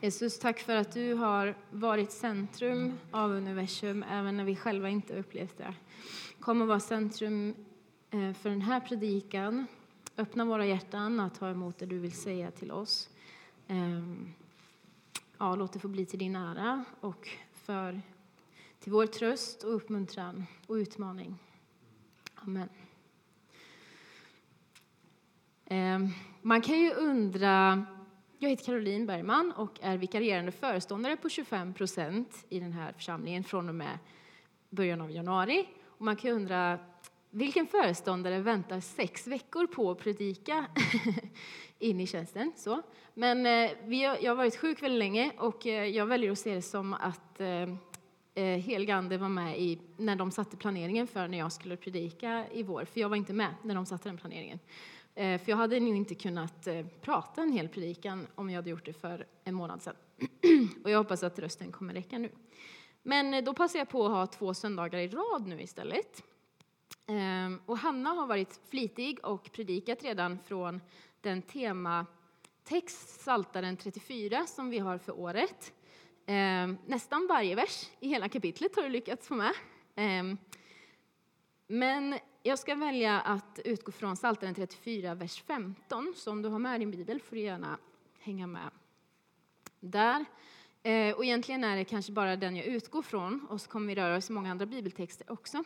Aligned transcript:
Jesus, 0.00 0.38
tack 0.38 0.58
för 0.58 0.76
att 0.76 0.92
du 0.92 1.14
har 1.14 1.54
varit 1.70 2.12
centrum 2.12 2.98
av 3.10 3.30
universum 3.30 4.04
även 4.10 4.36
när 4.36 4.44
vi 4.44 4.56
själva 4.56 4.88
inte 4.88 5.18
upplevt 5.18 5.58
det. 5.58 5.74
Kom 6.40 6.62
och 6.62 6.68
var 6.68 6.78
centrum 6.78 7.54
eh, 8.10 8.32
för 8.32 8.50
den 8.50 8.62
här 8.62 8.80
predikan. 8.80 9.66
Öppna 10.16 10.44
våra 10.44 10.66
hjärtan 10.66 11.20
att 11.20 11.34
ta 11.34 11.50
emot 11.50 11.78
det 11.78 11.86
du 11.86 11.98
vill 11.98 12.12
säga 12.12 12.50
till 12.50 12.70
oss. 12.70 13.10
Ehm, 13.68 14.32
ja, 15.38 15.56
låt 15.56 15.72
det 15.72 15.78
få 15.78 15.88
bli 15.88 16.06
till 16.06 16.18
din 16.18 16.36
ära 16.36 16.84
och 17.00 17.28
för, 17.52 18.00
till 18.80 18.92
vår 18.92 19.06
tröst 19.06 19.62
och 19.62 19.74
uppmuntran 19.74 20.46
och 20.66 20.74
utmaning. 20.74 21.38
Amen. 22.34 22.68
Ehm, 25.64 26.08
man 26.42 26.62
kan 26.62 26.78
ju 26.80 26.92
undra 26.92 27.86
jag 28.38 28.50
heter 28.50 28.64
Caroline 28.64 29.06
Bergman 29.06 29.52
och 29.52 29.78
är 29.82 29.96
vikarierande 29.96 30.52
föreståndare 30.52 31.16
på 31.16 31.28
25 31.28 31.74
procent 31.74 32.44
i 32.48 32.60
den 32.60 32.72
här 32.72 32.92
församlingen 32.92 33.44
från 33.44 33.68
och 33.68 33.74
med 33.74 33.98
början 34.70 35.00
av 35.00 35.10
januari. 35.10 35.68
Och 35.86 36.04
man 36.04 36.16
kan 36.16 36.30
undra, 36.30 36.78
vilken 37.30 37.66
föreståndare 37.66 38.38
väntar 38.38 38.80
sex 38.80 39.26
veckor 39.26 39.66
på 39.66 39.90
att 39.90 39.98
predika 39.98 40.66
in 41.78 42.00
i 42.00 42.06
tjänsten? 42.06 42.52
Så. 42.56 42.82
Men 43.14 43.46
eh, 43.46 43.70
vi 43.84 44.04
har, 44.04 44.18
jag 44.22 44.30
har 44.30 44.36
varit 44.36 44.56
sjuk 44.56 44.82
väldigt 44.82 44.98
länge 44.98 45.32
och 45.38 45.66
eh, 45.66 45.84
jag 45.84 46.06
väljer 46.06 46.32
att 46.32 46.38
se 46.38 46.54
det 46.54 46.62
som 46.62 46.94
att 46.94 47.40
eh, 47.40 47.62
eh 48.34 48.58
Helgande 48.58 49.18
var 49.18 49.28
med 49.28 49.60
i, 49.60 49.80
när 49.96 50.16
de 50.16 50.30
satte 50.30 50.56
planeringen 50.56 51.06
för 51.06 51.28
när 51.28 51.38
jag 51.38 51.52
skulle 51.52 51.76
predika 51.76 52.44
i 52.52 52.62
vår, 52.62 52.84
för 52.84 53.00
jag 53.00 53.08
var 53.08 53.16
inte 53.16 53.32
med 53.32 53.54
när 53.62 53.74
de 53.74 53.86
satte 53.86 54.08
den 54.08 54.18
planeringen. 54.18 54.58
Eh, 55.18 55.40
för 55.40 55.50
jag 55.50 55.56
hade 55.56 55.80
nog 55.80 55.96
inte 55.96 56.14
kunnat 56.14 56.66
eh, 56.66 56.86
prata 57.00 57.42
en 57.42 57.52
hel 57.52 57.68
predikan 57.68 58.26
om 58.34 58.50
jag 58.50 58.56
hade 58.56 58.70
gjort 58.70 58.84
det 58.84 58.92
för 58.92 59.26
en 59.44 59.54
månad 59.54 59.82
sedan. 59.82 59.96
Och 60.84 60.90
jag 60.90 60.98
hoppas 60.98 61.22
att 61.22 61.38
rösten 61.38 61.72
kommer 61.72 61.94
räcka 61.94 62.18
nu. 62.18 62.30
Men 63.02 63.34
eh, 63.34 63.44
då 63.44 63.54
passar 63.54 63.78
jag 63.78 63.88
på 63.88 64.06
att 64.06 64.12
ha 64.12 64.26
två 64.26 64.54
söndagar 64.54 64.98
i 64.98 65.08
rad 65.08 65.46
nu 65.46 65.62
istället. 65.62 66.22
Ehm, 67.06 67.60
och 67.66 67.78
Hanna 67.78 68.10
har 68.10 68.26
varit 68.26 68.60
flitig 68.68 69.24
och 69.24 69.52
predikat 69.52 70.02
redan 70.02 70.38
från 70.38 70.80
den 71.20 71.42
tematext, 71.42 73.20
Saltaren 73.20 73.76
34, 73.76 74.46
som 74.46 74.70
vi 74.70 74.78
har 74.78 74.98
för 74.98 75.18
året. 75.18 75.72
Ehm, 76.26 76.78
nästan 76.86 77.26
varje 77.26 77.54
vers 77.54 77.90
i 78.00 78.08
hela 78.08 78.28
kapitlet 78.28 78.76
har 78.76 78.82
du 78.82 78.88
lyckats 78.88 79.28
få 79.28 79.34
med. 79.34 79.52
Ehm, 79.94 80.38
men 81.66 82.18
jag 82.46 82.58
ska 82.58 82.74
välja 82.74 83.20
att 83.20 83.60
utgå 83.64 83.92
från 83.92 84.16
Psaltaren 84.16 84.54
34, 84.54 85.14
vers 85.14 85.42
15. 85.42 86.12
Så 86.16 86.30
om 86.30 86.42
du 86.42 86.48
har 86.48 86.58
med 86.58 86.80
din 86.80 86.90
bibel 86.90 87.20
får 87.20 87.36
du 87.36 87.42
gärna 87.42 87.78
hänga 88.18 88.46
med 88.46 88.70
där. 89.80 90.24
Eh, 90.82 91.16
och 91.16 91.24
egentligen 91.24 91.64
är 91.64 91.76
det 91.76 91.84
kanske 91.84 92.12
bara 92.12 92.36
den 92.36 92.56
jag 92.56 92.66
utgår 92.66 93.02
från, 93.02 93.46
och 93.50 93.60
så 93.60 93.70
kommer 93.70 93.86
vi 93.86 93.94
röra 93.94 94.16
oss 94.16 94.30
i 94.30 94.32
många 94.32 94.50
andra 94.50 94.66
bibeltexter 94.66 95.32
också. 95.32 95.64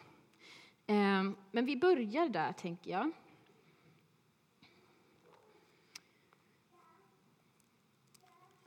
Eh, 0.86 1.30
men 1.50 1.66
vi 1.66 1.76
börjar 1.76 2.28
där, 2.28 2.52
tänker 2.52 2.90
jag. 2.90 3.10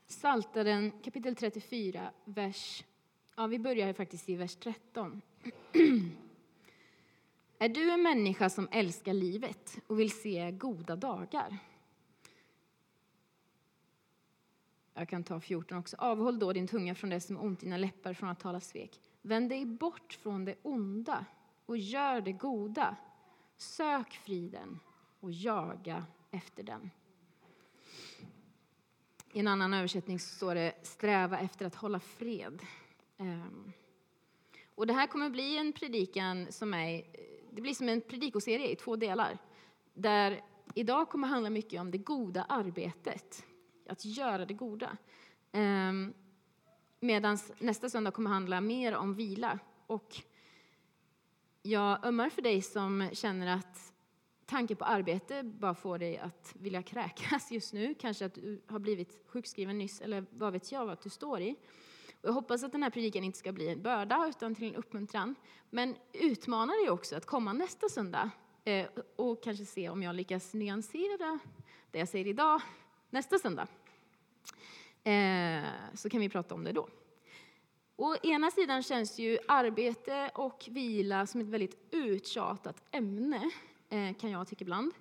Saltaren 0.08 0.92
kapitel 0.92 1.36
34, 1.36 2.12
vers... 2.26 2.84
Ja, 3.36 3.48
vi 3.48 3.60
börjar 3.60 3.94
faktiskt 3.94 4.30
i 4.30 4.36
vers 4.36 4.56
13. 4.56 5.22
Är 7.64 7.70
du 7.70 7.92
en 7.92 8.02
människa 8.04 8.50
som 8.50 8.68
älskar 8.72 9.14
livet 9.14 9.78
och 9.88 10.00
vill 10.00 10.12
se 10.12 10.52
goda 10.52 10.96
dagar? 10.96 11.58
Jag 14.94 15.10
kan 15.10 15.24
ta 15.24 15.40
14 15.40 15.78
också. 15.78 15.96
Avhåll 16.00 16.40
då 16.40 16.54
din 16.54 16.68
tunga 16.68 16.96
från 16.96 17.10
det 17.10 17.22
som 17.22 17.36
är 17.36 17.44
ont, 17.44 17.60
dina 17.60 17.78
läppar 17.78 18.14
från 18.14 18.30
att 18.30 18.40
tala 18.40 18.60
svek. 18.60 19.00
Vänd 19.22 19.50
dig 19.50 19.66
bort 19.66 20.14
från 20.14 20.46
det 20.46 20.56
onda 20.62 21.26
och 21.66 21.78
gör 21.78 22.22
det 22.22 22.32
goda. 22.32 22.96
Sök 23.58 24.14
friden 24.14 24.80
och 25.20 25.32
jaga 25.32 26.06
efter 26.32 26.64
den. 26.64 26.92
I 29.34 29.40
en 29.40 29.48
annan 29.48 29.74
översättning 29.74 30.20
står 30.20 30.56
det 30.56 30.74
sträva 30.82 31.40
efter 31.40 31.66
att 31.66 31.76
hålla 31.76 32.00
fred. 32.00 32.62
Ehm. 33.18 33.74
Och 34.76 34.88
det 34.88 34.94
här 34.94 35.08
kommer 35.08 35.30
bli 35.30 35.58
en 35.58 35.74
predikan 35.74 36.48
som 36.52 36.74
är 36.74 37.04
det 37.56 37.62
blir 37.62 37.74
som 37.74 37.90
en 37.90 38.02
predikoserie 38.02 38.72
i 38.72 38.76
två 38.76 38.96
delar. 38.96 39.38
Där 39.94 40.42
idag 40.76 41.10
kommer 41.10 41.28
handla 41.28 41.50
mycket 41.50 41.82
om 41.82 41.92
det 41.92 41.98
goda 41.98 42.44
arbetet, 42.44 43.46
att 43.90 44.06
göra 44.06 44.46
det 44.46 44.54
goda. 44.54 44.98
Ehm, 45.52 45.90
um, 45.90 46.14
Medan 47.04 47.38
nästa 47.60 47.90
söndag 47.90 48.12
kommer 48.12 48.30
handla 48.30 48.62
mer 48.62 48.96
om 48.96 49.16
vila. 49.16 49.60
Och 49.88 50.16
jag 51.62 52.06
ömmar 52.06 52.30
för 52.30 52.42
dig 52.42 52.62
som 52.62 53.10
känner 53.14 53.58
att 53.58 53.94
tanken 54.46 54.78
på 54.78 54.86
arbete 54.86 55.44
bara 55.44 55.76
får 55.76 55.98
dig 55.98 56.18
att 56.18 56.54
vilja 56.60 56.84
kräkas 56.84 57.52
just 57.52 57.74
nu. 57.74 57.96
Kanske 58.00 58.26
att 58.26 58.34
du 58.34 58.62
har 58.68 58.80
blivit 58.80 59.24
sjukskriven 59.28 59.78
nyss, 59.78 60.02
eller 60.02 60.26
vad 60.30 60.54
vet 60.54 60.72
jag 60.72 60.86
vad 60.86 60.98
du 61.04 61.10
står 61.10 61.42
i. 61.42 61.56
Och 62.24 62.30
jag 62.30 62.34
hoppas 62.34 62.64
att 62.64 62.72
den 62.72 62.84
här 62.84 62.90
predikan 62.90 63.24
inte 63.24 63.40
ska 63.40 63.52
bli 63.52 63.70
en 63.70 63.82
börda 63.82 64.28
utan 64.30 64.56
till 64.56 64.68
en 64.68 64.76
uppmuntran. 64.76 65.36
Men 65.70 65.96
utmana 66.14 66.74
dig 66.74 66.90
också 66.90 67.16
att 67.16 67.26
komma 67.26 67.54
nästa 67.54 67.90
söndag 67.90 68.30
eh, 68.64 68.88
och 69.16 69.44
kanske 69.44 69.66
se 69.66 69.90
om 69.90 70.04
jag 70.04 70.16
lyckas 70.16 70.54
nyansera 70.54 71.40
det 71.92 72.00
jag 72.00 72.08
säger 72.08 72.28
idag 72.28 72.62
nästa 73.10 73.40
söndag. 73.40 73.68
Eh, 75.04 75.64
så 75.94 76.10
kan 76.10 76.20
vi 76.20 76.30
prata 76.30 76.56
om 76.56 76.64
det 76.64 76.72
då. 76.72 76.90
Å 77.96 78.16
ena 78.16 78.52
sidan 78.52 78.84
känns 78.84 79.20
ju 79.20 79.38
arbete 79.48 80.32
och 80.36 80.68
vila 80.72 81.28
som 81.28 81.42
ett 81.42 81.48
väldigt 81.48 81.88
uttjatat 81.92 82.84
ämne, 82.92 83.52
eh, 83.90 84.14
kan 84.14 84.32
jag 84.32 84.48
tycka 84.48 84.64
ibland. 84.64 84.94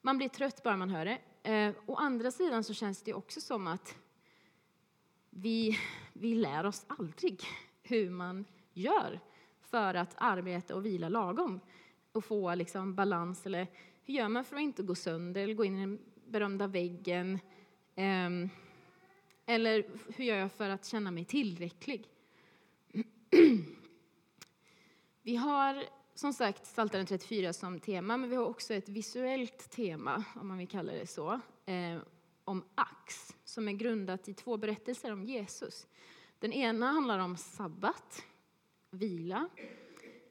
Man 0.00 0.18
blir 0.18 0.28
trött 0.28 0.62
bara 0.62 0.76
man 0.76 0.90
hör 0.90 1.04
det. 1.04 1.18
Å 1.86 1.94
andra 1.94 2.30
sidan 2.30 2.64
så 2.64 2.74
känns 2.74 3.02
det 3.02 3.14
också 3.14 3.40
som 3.40 3.66
att 3.66 3.96
vi, 5.30 5.78
vi 6.20 6.34
lär 6.34 6.66
oss 6.66 6.84
aldrig 6.86 7.40
hur 7.82 8.10
man 8.10 8.44
gör 8.72 9.20
för 9.60 9.94
att 9.94 10.14
arbeta 10.16 10.74
och 10.74 10.86
vila 10.86 11.08
lagom 11.08 11.60
och 12.12 12.24
få 12.24 12.54
liksom 12.54 12.94
balans. 12.94 13.46
Eller 13.46 13.66
hur 14.04 14.14
gör 14.14 14.28
man 14.28 14.44
för 14.44 14.56
att 14.56 14.62
inte 14.62 14.82
gå 14.82 14.94
sönder 14.94 15.40
eller 15.42 15.54
gå 15.54 15.64
in 15.64 15.76
i 15.76 15.80
den 15.80 15.98
berömda 16.26 16.66
väggen? 16.66 17.38
Ehm, 17.94 18.48
eller 19.46 19.84
hur 20.16 20.24
gör 20.24 20.36
jag 20.36 20.52
för 20.52 20.68
att 20.70 20.86
känna 20.86 21.10
mig 21.10 21.24
tillräcklig? 21.24 22.08
Vi 25.22 25.36
har 25.36 25.84
som 26.14 26.32
sagt 26.32 26.62
Psaltaren 26.62 27.06
34 27.06 27.52
som 27.52 27.80
tema, 27.80 28.16
men 28.16 28.30
vi 28.30 28.36
har 28.36 28.44
också 28.44 28.74
ett 28.74 28.88
visuellt 28.88 29.70
tema, 29.70 30.24
om 30.34 30.48
man 30.48 30.58
vill 30.58 30.68
kalla 30.68 30.92
det 30.92 31.06
så, 31.06 31.40
eh, 31.66 31.98
om 32.44 32.64
ax, 32.74 33.36
som 33.50 33.68
är 33.68 33.72
grundat 33.72 34.28
i 34.28 34.34
två 34.34 34.56
berättelser 34.56 35.12
om 35.12 35.24
Jesus. 35.24 35.86
Den 36.38 36.52
ena 36.52 36.86
handlar 36.86 37.18
om 37.18 37.36
sabbat, 37.36 38.24
vila, 38.90 39.48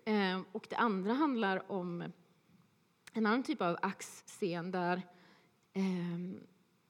eh, 0.06 0.42
och 0.52 0.68
det 0.70 0.76
andra 0.76 1.14
handlar 1.14 1.72
om 1.72 2.02
en 3.14 3.26
annan 3.26 3.44
typ 3.44 3.62
av 3.62 3.78
axscen 3.82 4.72
där 4.72 5.02
eh, 5.74 6.44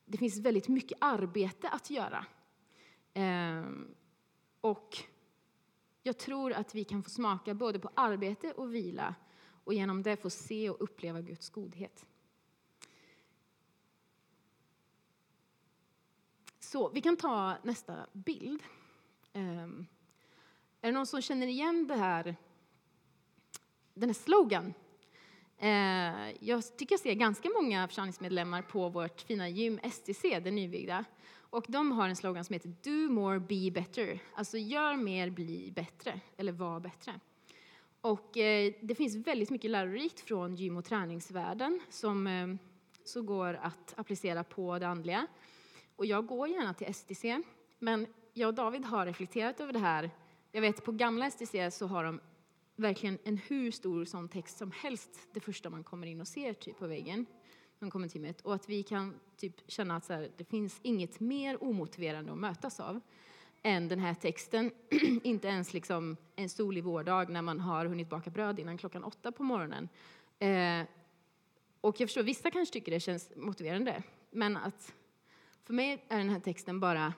det 0.06 0.18
finns 0.18 0.38
väldigt 0.38 0.68
mycket 0.68 0.98
arbete 1.02 1.70
att 1.70 1.90
göra. 1.90 2.26
Eh, 3.14 3.66
och 4.62 4.98
jag 6.04 6.18
tror 6.18 6.54
att 6.54 6.76
vi 6.76 6.84
kan 6.84 7.04
få 7.04 7.10
smaka 7.10 7.54
både 7.54 7.80
på 7.80 7.90
arbete 7.96 8.52
och 8.52 8.76
vila 8.76 9.16
och 9.64 9.74
genom 9.74 10.04
det 10.04 10.18
få 10.18 10.30
se 10.30 10.70
och 10.70 10.78
uppleva 10.80 11.22
Guds 11.22 11.50
godhet. 11.50 12.06
Så 16.72 16.90
vi 16.90 17.02
kan 17.02 17.18
ta 17.18 17.58
nästa 17.64 18.06
bild. 18.14 18.64
Um, 19.34 19.88
är 20.82 20.88
det 20.88 20.92
någon 20.92 21.08
som 21.08 21.22
känner 21.22 21.48
igen 21.48 21.88
det 21.88 21.96
här, 21.96 22.36
den 23.94 24.10
här 24.10 24.14
slogan? 24.14 24.74
Uh, 25.64 26.32
jag 26.40 26.78
tycker 26.78 26.94
jag 26.94 27.00
ser 27.00 27.14
ganska 27.14 27.50
många 27.62 27.88
församlingsmedlemmar 27.88 28.62
på 28.62 28.90
vårt 28.90 29.22
fina 29.22 29.50
gym 29.50 29.80
STC, 29.84 30.40
det 30.40 30.52
nybyggda. 30.52 31.06
Och 31.32 31.66
de 31.68 31.92
har 31.92 32.10
en 32.10 32.16
slogan 32.16 32.46
som 32.46 32.54
heter 32.54 32.74
Do 32.84 33.14
more, 33.14 33.40
be 33.40 33.72
better. 33.72 34.20
Alltså 34.34 34.58
gör 34.58 34.96
mer, 34.96 35.30
bli 35.30 35.72
bättre. 35.76 36.20
Eller 36.38 36.52
var 36.52 36.80
bättre. 36.80 37.20
Och 38.02 38.38
eh, 38.38 38.74
det 38.82 38.96
finns 38.96 39.28
väldigt 39.28 39.50
mycket 39.50 39.72
lärorikt 39.72 40.20
från 40.20 40.56
gym 40.56 40.78
och 40.78 40.86
träningsvärlden 40.86 41.80
som 41.90 42.28
eh, 42.28 42.48
så 43.04 43.22
går 43.22 43.54
att 43.54 43.94
applicera 43.98 44.44
på 44.44 44.80
det 44.80 44.88
andliga. 44.88 45.28
Och 46.00 46.06
jag 46.06 46.26
går 46.26 46.48
gärna 46.48 46.74
till 46.74 46.94
STC, 46.94 47.42
men 47.80 48.08
jag 48.34 48.48
och 48.48 48.54
David 48.54 48.86
har 48.86 49.06
reflekterat 49.06 49.60
över 49.60 49.74
det 49.74 49.80
här. 49.80 50.10
Jag 50.52 50.62
vet 50.62 50.86
på 50.86 50.92
gamla 50.92 51.32
STC 51.32 51.72
så 51.72 51.88
har 51.88 52.04
de 52.04 52.20
verkligen 52.76 53.18
en 53.24 53.38
hur 53.38 53.72
stor 53.72 54.06
sån 54.06 54.30
text 54.30 54.58
som 54.58 54.72
helst 54.72 55.10
det 55.34 55.40
första 55.40 55.70
man 55.70 55.84
kommer 55.84 56.08
in 56.08 56.22
och 56.22 56.28
ser 56.28 56.54
typ 56.54 56.80
på 56.80 56.88
väggen. 56.88 57.26
som 57.80 57.92
kommer 57.92 58.34
och 58.44 58.56
att 58.56 58.70
vi 58.70 58.84
kan 58.84 59.20
typ 59.38 59.72
känna 59.72 59.96
att 59.96 60.06
så 60.06 60.14
här, 60.14 60.32
det 60.38 60.44
finns 60.44 60.80
inget 60.82 61.20
mer 61.20 61.64
omotiverande 61.64 62.32
att 62.32 62.38
mötas 62.38 62.80
av 62.80 63.00
än 63.64 63.88
den 63.88 64.00
här 64.00 64.14
texten. 64.14 64.72
Inte 65.24 65.48
ens 65.48 65.74
liksom 65.74 66.18
en 66.36 66.50
solig 66.50 66.84
vårdag 66.84 67.30
när 67.30 67.42
man 67.42 67.60
har 67.60 67.86
hunnit 67.86 68.10
baka 68.10 68.30
bröd 68.30 68.60
innan 68.60 68.78
klockan 68.78 69.04
åtta 69.04 69.32
på 69.32 69.44
morgonen. 69.44 69.90
Eh, 70.40 70.88
och 71.82 72.00
jag 72.00 72.10
förstår, 72.10 72.24
vissa 72.24 72.52
kanske 72.52 72.74
tycker 72.74 72.92
det 72.92 73.00
känns 73.00 73.32
motiverande, 73.36 74.04
men 74.32 74.58
att 74.58 74.94
för 75.70 75.74
mig 75.74 76.06
är 76.10 76.18
den 76.18 76.30
här 76.30 76.40
texten 76.40 76.80
bara 76.80 77.14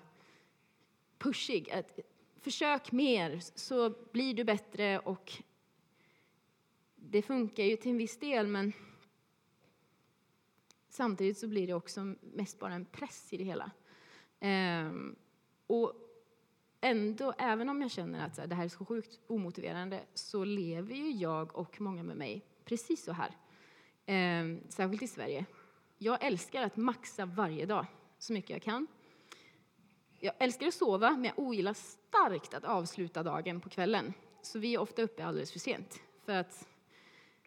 pushig. 1.17 1.71
Att 1.71 1.99
försök 2.35 2.91
mer 2.91 3.39
så 3.55 3.93
blir 4.11 4.33
du 4.33 4.43
bättre 4.43 4.99
och 4.99 5.33
det 6.95 7.21
funkar 7.21 7.63
ju 7.63 7.75
till 7.75 7.91
en 7.91 7.97
viss 7.97 8.19
del, 8.19 8.47
men 8.47 8.73
samtidigt 10.89 11.37
så 11.37 11.47
blir 11.47 11.67
det 11.67 11.73
också 11.73 12.15
mest 12.21 12.59
bara 12.59 12.73
en 12.73 12.85
press 12.85 13.33
i 13.33 13.37
det 13.37 13.43
hela. 13.43 13.71
Ehm, 14.39 15.15
och 15.67 15.93
ändå, 16.81 17.33
även 17.37 17.69
om 17.69 17.81
jag 17.81 17.91
känner 17.91 18.25
att 18.25 18.49
det 18.49 18.55
här 18.55 18.65
är 18.65 18.69
så 18.69 18.85
sjukt 18.85 19.19
omotiverande, 19.27 20.03
så 20.13 20.43
lever 20.43 20.95
ju 20.95 21.11
jag 21.11 21.55
och 21.55 21.81
många 21.81 22.03
med 22.03 22.17
mig 22.17 22.45
precis 22.65 23.03
så 23.03 23.11
här. 23.11 23.37
Ehm, 24.05 24.61
särskilt 24.69 25.03
i 25.03 25.07
Sverige. 25.07 25.45
Jag 25.97 26.23
älskar 26.23 26.63
att 26.63 26.77
maxa 26.77 27.25
varje 27.25 27.65
dag 27.65 27.85
så 28.21 28.33
mycket 28.33 28.49
jag 28.49 28.61
kan. 28.61 28.87
Jag 30.19 30.33
älskar 30.39 30.67
att 30.67 30.73
sova, 30.73 31.11
men 31.11 31.23
jag 31.23 31.39
ogillar 31.39 31.73
starkt 31.73 32.53
att 32.53 32.63
avsluta 32.63 33.23
dagen 33.23 33.61
på 33.61 33.69
kvällen. 33.69 34.13
Så 34.41 34.59
vi 34.59 34.73
är 34.73 34.79
ofta 34.79 35.01
uppe 35.01 35.25
alldeles 35.25 35.51
för 35.51 35.59
sent. 35.59 35.99
För 36.25 36.33
att 36.33 36.67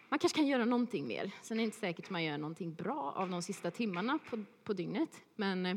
man 0.09 0.19
kanske 0.19 0.39
kan 0.39 0.47
göra 0.47 0.65
någonting 0.65 1.07
mer. 1.07 1.31
Sen 1.43 1.57
är 1.57 1.63
det 1.63 1.65
inte 1.65 1.79
säkert 1.79 2.05
att 2.05 2.11
man 2.11 2.25
gör 2.25 2.39
någonting 2.39 2.75
bra 2.75 3.13
av 3.17 3.31
de 3.31 3.43
sista 3.43 3.71
timmarna 3.71 4.19
på, 4.31 4.45
på 4.65 4.73
dygnet. 4.73 5.21
Men 5.37 5.67
eh, 5.67 5.77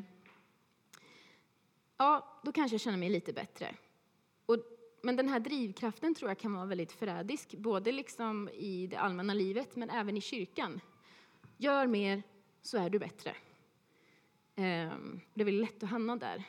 ja, 1.97 2.41
då 2.43 2.51
kanske 2.51 2.73
jag 2.73 2.81
känner 2.81 2.97
mig 2.97 3.09
lite 3.09 3.33
bättre. 3.33 3.75
Och, 4.45 4.57
men 5.01 5.15
den 5.15 5.29
här 5.29 5.39
drivkraften 5.39 6.15
tror 6.15 6.31
jag 6.31 6.37
kan 6.37 6.53
vara 6.53 6.65
väldigt 6.65 6.91
förrädisk, 6.91 7.53
både 7.53 7.91
liksom 7.91 8.49
i 8.49 8.87
det 8.87 8.97
allmänna 8.97 9.33
livet 9.33 9.75
men 9.75 9.89
även 9.89 10.17
i 10.17 10.21
kyrkan. 10.21 10.81
Gör 11.57 11.87
mer 11.87 12.23
så 12.61 12.77
är 12.77 12.89
du 12.89 12.99
bättre. 12.99 13.35
Ehm, 14.59 15.19
det 15.33 15.41
är 15.41 15.45
väldigt 15.45 15.69
lätt 15.69 15.83
att 15.83 15.89
hamna 15.89 16.15
där 16.15 16.45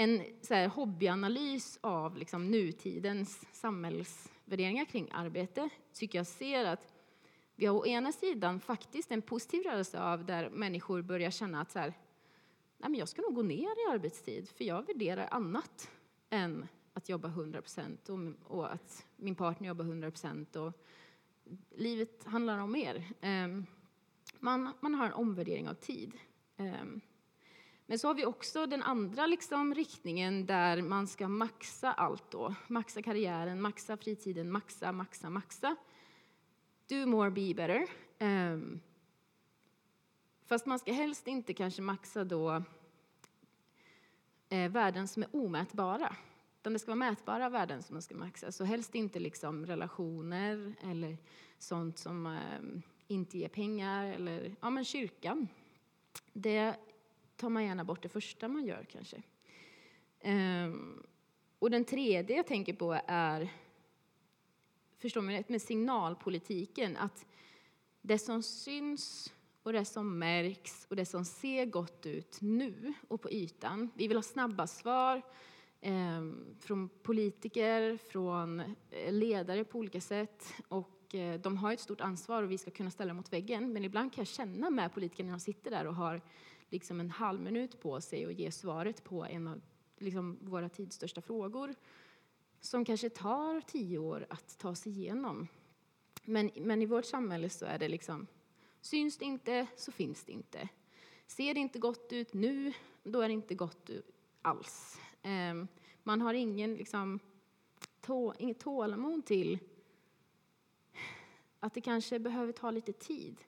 en 0.00 0.22
så 0.40 0.54
här, 0.54 0.68
hobbyanalys 0.68 1.78
av 1.80 2.16
liksom, 2.16 2.50
nutidens 2.50 3.46
samhällsvärderingar 3.52 4.84
kring 4.84 5.08
arbete 5.12 5.68
tycker 5.92 6.18
jag 6.18 6.26
ser 6.26 6.64
att 6.64 6.94
vi 7.56 7.66
har 7.66 7.76
å 7.76 7.86
ena 7.86 8.12
sidan 8.12 8.60
faktiskt 8.60 9.10
en 9.10 9.22
positiv 9.22 9.62
rörelse 9.62 10.00
av 10.00 10.24
där 10.24 10.50
människor 10.50 11.02
börjar 11.02 11.30
känna 11.30 11.60
att 11.60 11.70
så 11.70 11.78
här, 11.78 11.94
Nej, 12.78 12.90
men 12.90 12.94
jag 12.94 13.08
ska 13.08 13.22
nog 13.22 13.34
gå 13.34 13.42
ner 13.42 13.88
i 13.88 13.92
arbetstid 13.92 14.48
för 14.48 14.64
jag 14.64 14.86
värderar 14.86 15.28
annat 15.30 15.90
än 16.30 16.68
att 16.92 17.08
jobba 17.08 17.28
100 17.28 17.62
procent 17.62 18.08
och, 18.08 18.18
och, 18.44 18.72
att 18.72 19.06
min 19.16 19.34
partner 19.34 19.68
jobbar 19.68 19.84
100 19.84 20.10
procent. 20.10 20.56
Livet 21.76 22.24
handlar 22.24 22.58
om 22.58 22.72
mer. 22.72 23.04
Ehm, 23.20 23.66
man, 24.38 24.72
man 24.80 24.94
har 24.94 25.06
en 25.06 25.12
omvärdering 25.12 25.68
av 25.68 25.74
tid. 25.74 26.12
Ehm, 26.60 27.00
men 27.86 27.98
så 27.98 28.08
har 28.08 28.14
vi 28.14 28.24
också 28.24 28.66
den 28.66 28.82
andra 28.82 29.26
liksom 29.26 29.74
riktningen 29.74 30.46
där 30.46 30.82
man 30.82 31.06
ska 31.06 31.28
maxa 31.28 31.92
allt 31.92 32.30
då. 32.30 32.54
Maxa 32.68 33.02
karriären, 33.02 33.60
maxa 33.60 33.96
fritiden, 33.96 34.52
maxa, 34.52 34.92
maxa, 34.92 35.30
maxa. 35.30 35.76
Do 36.88 37.06
more, 37.06 37.30
be 37.30 37.54
better. 37.54 37.86
Ehm, 38.18 38.80
fast 40.46 40.66
man 40.66 40.78
ska 40.78 40.92
helst 40.92 41.26
inte 41.26 41.54
kanske 41.54 41.82
maxa 41.82 42.24
då 42.24 42.62
eh, 44.48 44.70
värden 44.70 45.08
som 45.08 45.22
är 45.22 45.28
omätbara. 45.36 46.16
Utan 46.60 46.72
det 46.72 46.78
ska 46.78 46.90
vara 46.90 47.10
mätbara 47.10 47.48
värden 47.48 47.82
som 47.82 47.94
man 47.94 48.02
ska 48.02 48.14
maxa. 48.14 48.52
Så 48.52 48.64
helst 48.64 48.94
inte 48.94 49.18
liksom 49.18 49.66
relationer 49.66 50.74
eller 50.82 51.18
sånt 51.58 51.98
som 51.98 52.26
ehm, 52.26 52.82
inte 53.06 53.38
ger 53.38 53.48
pengar 53.48 54.06
eller 54.06 54.56
ja, 54.60 54.70
men 54.70 54.84
kyrkan. 54.84 55.48
Det 56.32 56.74
tar 57.36 57.48
man 57.48 57.64
gärna 57.64 57.84
bort 57.84 58.02
det 58.02 58.08
första 58.08 58.48
man 58.48 58.64
gör 58.64 58.86
kanske. 58.92 59.22
Um, 60.24 61.02
och 61.58 61.70
den 61.70 61.84
tredje 61.84 62.36
jag 62.36 62.46
tänker 62.46 62.72
på 62.72 63.00
är, 63.06 63.52
förstår 64.98 65.20
mig 65.20 65.38
rätt, 65.38 65.48
med 65.48 65.62
signalpolitiken. 65.62 66.96
Att 66.96 67.26
det 68.00 68.18
som 68.18 68.42
syns 68.42 69.32
och 69.62 69.72
det 69.72 69.84
som 69.84 70.18
märks 70.18 70.86
och 70.90 70.96
det 70.96 71.06
som 71.06 71.24
ser 71.24 71.66
gott 71.66 72.06
ut 72.06 72.40
nu 72.40 72.94
och 73.08 73.20
på 73.20 73.30
ytan. 73.30 73.90
Vi 73.94 74.08
vill 74.08 74.16
ha 74.16 74.22
snabba 74.22 74.66
svar 74.66 75.22
eh, 75.80 76.30
från 76.60 76.88
politiker, 76.88 77.96
från 77.96 78.60
eh, 78.90 79.12
ledare 79.12 79.64
på 79.64 79.78
olika 79.78 80.00
sätt. 80.00 80.52
Och 80.68 80.99
Eh, 81.14 81.40
de 81.40 81.56
har 81.56 81.72
ett 81.72 81.80
stort 81.80 82.00
ansvar 82.00 82.42
och 82.42 82.50
vi 82.50 82.58
ska 82.58 82.70
kunna 82.70 82.90
ställa 82.90 83.14
mot 83.14 83.32
väggen. 83.32 83.72
Men 83.72 83.84
ibland 83.84 84.12
kan 84.12 84.22
jag 84.22 84.28
känna 84.28 84.70
med 84.70 84.94
politikerna 84.94 85.26
när 85.26 85.38
de 85.38 85.40
sitter 85.40 85.70
där 85.70 85.86
och 85.86 85.94
har 85.94 86.20
liksom 86.68 87.00
en 87.00 87.10
halv 87.10 87.40
minut 87.40 87.80
på 87.80 88.00
sig 88.00 88.26
att 88.26 88.38
ge 88.38 88.50
svaret 88.52 89.04
på 89.04 89.24
en 89.24 89.48
av 89.48 89.60
liksom, 89.98 90.38
våra 90.40 90.68
tids 90.68 90.96
största 90.96 91.20
frågor 91.20 91.74
som 92.60 92.84
kanske 92.84 93.10
tar 93.10 93.60
tio 93.60 93.98
år 93.98 94.26
att 94.30 94.58
ta 94.58 94.74
sig 94.74 94.92
igenom. 94.92 95.48
Men, 96.24 96.50
men 96.56 96.82
i 96.82 96.86
vårt 96.86 97.04
samhälle 97.04 97.50
så 97.50 97.64
är 97.64 97.78
det 97.78 97.88
liksom, 97.88 98.26
syns 98.80 99.18
det 99.18 99.24
inte 99.24 99.66
så 99.76 99.92
finns 99.92 100.24
det 100.24 100.32
inte. 100.32 100.68
Ser 101.26 101.54
det 101.54 101.60
inte 101.60 101.78
gott 101.78 102.12
ut 102.12 102.34
nu, 102.34 102.72
då 103.02 103.20
är 103.20 103.28
det 103.28 103.34
inte 103.34 103.54
gott 103.54 103.90
alls. 104.42 104.98
Ehm, 105.22 105.68
man 106.02 106.20
har 106.20 106.34
ingen, 106.34 106.74
liksom, 106.74 107.20
tå, 108.00 108.34
inget 108.38 108.58
tålamod 108.58 109.26
till 109.26 109.58
att 111.60 111.74
det 111.74 111.80
kanske 111.80 112.18
behöver 112.18 112.52
ta 112.52 112.70
lite 112.70 112.92
tid. 112.92 113.40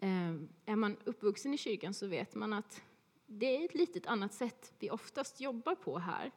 Ehm, 0.00 0.48
är 0.64 0.76
man 0.76 0.96
uppvuxen 1.04 1.54
i 1.54 1.58
kyrkan 1.58 1.94
så 1.94 2.06
vet 2.06 2.34
man 2.34 2.52
att 2.52 2.82
det 3.26 3.56
är 3.56 3.64
ett 3.64 3.74
litet 3.74 4.06
annat 4.06 4.34
sätt 4.34 4.72
vi 4.78 4.90
oftast 4.90 5.40
jobbar 5.40 5.74
på 5.74 5.98
här. 5.98 6.32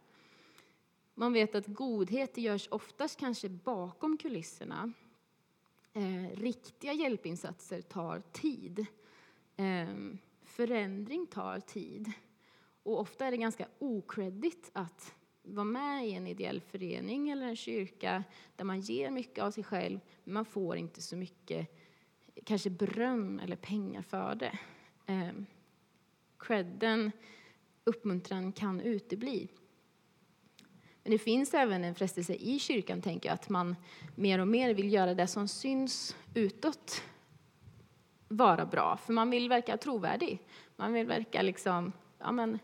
Man 1.14 1.34
vet 1.34 1.56
att 1.56 1.68
godhet 1.68 2.38
görs 2.38 2.68
oftast 2.72 3.20
kanske 3.20 3.50
bakom 3.50 4.18
kulisserna. 4.18 4.92
Ehm, 5.94 6.30
riktiga 6.30 6.94
hjälpinsatser 6.94 7.82
tar 7.82 8.20
tid. 8.32 8.86
Ehm, 9.56 10.18
förändring 10.44 11.28
tar 11.28 11.60
tid. 11.60 12.12
Och 12.84 13.00
ofta 13.00 13.26
är 13.26 13.32
det 13.32 13.38
ganska 13.38 13.68
okreddigt 13.80 14.70
att 14.74 15.16
vara 15.44 15.66
med 15.66 16.08
i 16.08 16.12
en 16.12 16.28
ideell 16.28 16.62
förening 16.62 17.30
eller 17.30 17.48
en 17.48 17.56
kyrka 17.56 18.24
där 18.56 18.66
man 18.66 18.80
ger 18.80 19.12
mycket 19.12 19.44
av 19.44 19.52
sig 19.52 19.64
själv, 19.64 20.00
men 20.24 20.34
man 20.34 20.46
får 20.46 20.78
inte 20.78 21.02
så 21.02 21.16
mycket 21.16 21.68
kanske 22.44 22.70
beröm 22.70 23.40
eller 23.40 23.56
pengar 23.56 24.02
för 24.02 24.36
det. 24.36 24.60
Eh, 25.06 25.32
credden, 26.40 27.12
uppmuntran 27.84 28.52
kan 28.52 28.82
utebli. 28.82 29.48
Men 31.04 31.12
det 31.12 31.20
finns 31.20 31.54
även 31.54 31.84
en 31.84 31.96
frestelse 31.96 32.34
i 32.34 32.60
kyrkan, 32.60 33.02
tänker 33.02 33.30
jag, 33.30 33.34
att 33.34 33.50
man 33.50 33.76
mer 34.16 34.40
och 34.40 34.48
mer 34.48 34.74
vill 34.74 34.94
göra 34.94 35.14
det 35.14 35.28
som 35.28 35.48
syns 35.48 36.16
utåt 36.34 37.04
vara 38.28 38.66
bra, 38.66 38.98
för 38.98 39.14
man 39.14 39.30
vill 39.30 39.50
verka 39.50 39.78
trovärdig. 39.78 40.40
Man 40.76 40.94
vill 40.94 41.08
verka 41.08 41.42
liksom, 41.42 41.92
ja 42.20 42.32
men, 42.32 42.60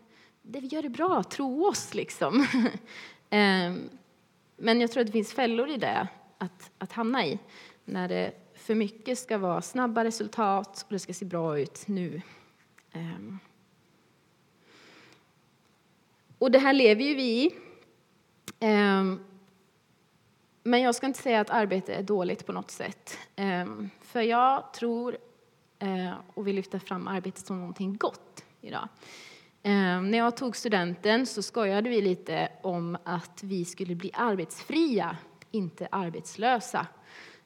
det 0.50 0.60
vi 0.60 0.66
gör 0.66 0.84
är 0.84 0.88
bra, 0.88 1.22
tro 1.22 1.66
oss 1.66 1.94
liksom. 1.94 2.46
Ehm, 3.30 3.88
men 4.56 4.80
jag 4.80 4.92
tror 4.92 5.00
att 5.00 5.06
det 5.06 5.12
finns 5.12 5.32
fällor 5.32 5.68
i 5.68 5.76
det 5.76 6.08
att, 6.38 6.70
att 6.78 6.92
hamna 6.92 7.26
i, 7.26 7.38
när 7.84 8.08
det 8.08 8.32
för 8.54 8.74
mycket 8.74 9.18
ska 9.18 9.38
vara 9.38 9.62
snabba 9.62 10.04
resultat 10.04 10.82
och 10.86 10.92
det 10.92 10.98
ska 10.98 11.14
se 11.14 11.24
bra 11.24 11.58
ut 11.58 11.88
nu. 11.88 12.22
Ehm. 12.92 13.38
Och 16.38 16.50
det 16.50 16.58
här 16.58 16.72
lever 16.72 17.02
ju 17.02 17.14
vi 17.14 17.44
i. 17.44 17.50
Ehm, 18.60 19.20
men 20.62 20.80
jag 20.80 20.94
ska 20.94 21.06
inte 21.06 21.22
säga 21.22 21.40
att 21.40 21.50
arbete 21.50 21.94
är 21.94 22.02
dåligt 22.02 22.46
på 22.46 22.52
något 22.52 22.70
sätt. 22.70 23.18
För 24.00 24.20
jag 24.20 24.72
tror 24.72 25.18
eh, 25.78 26.12
och 26.34 26.46
vill 26.46 26.56
lyfta 26.56 26.80
fram 26.80 27.08
arbetet 27.08 27.46
som 27.46 27.58
någonting 27.58 27.96
gott 27.96 28.44
idag. 28.60 28.88
Eh, 29.62 30.00
när 30.02 30.18
jag 30.18 30.36
tog 30.36 30.56
studenten 30.56 31.26
så 31.26 31.42
skojade 31.42 31.88
vi 31.88 32.00
lite 32.00 32.48
om 32.62 32.98
att 33.04 33.40
vi 33.42 33.64
skulle 33.64 33.94
bli 33.94 34.10
arbetsfria, 34.14 35.16
inte 35.50 35.88
arbetslösa. 35.90 36.86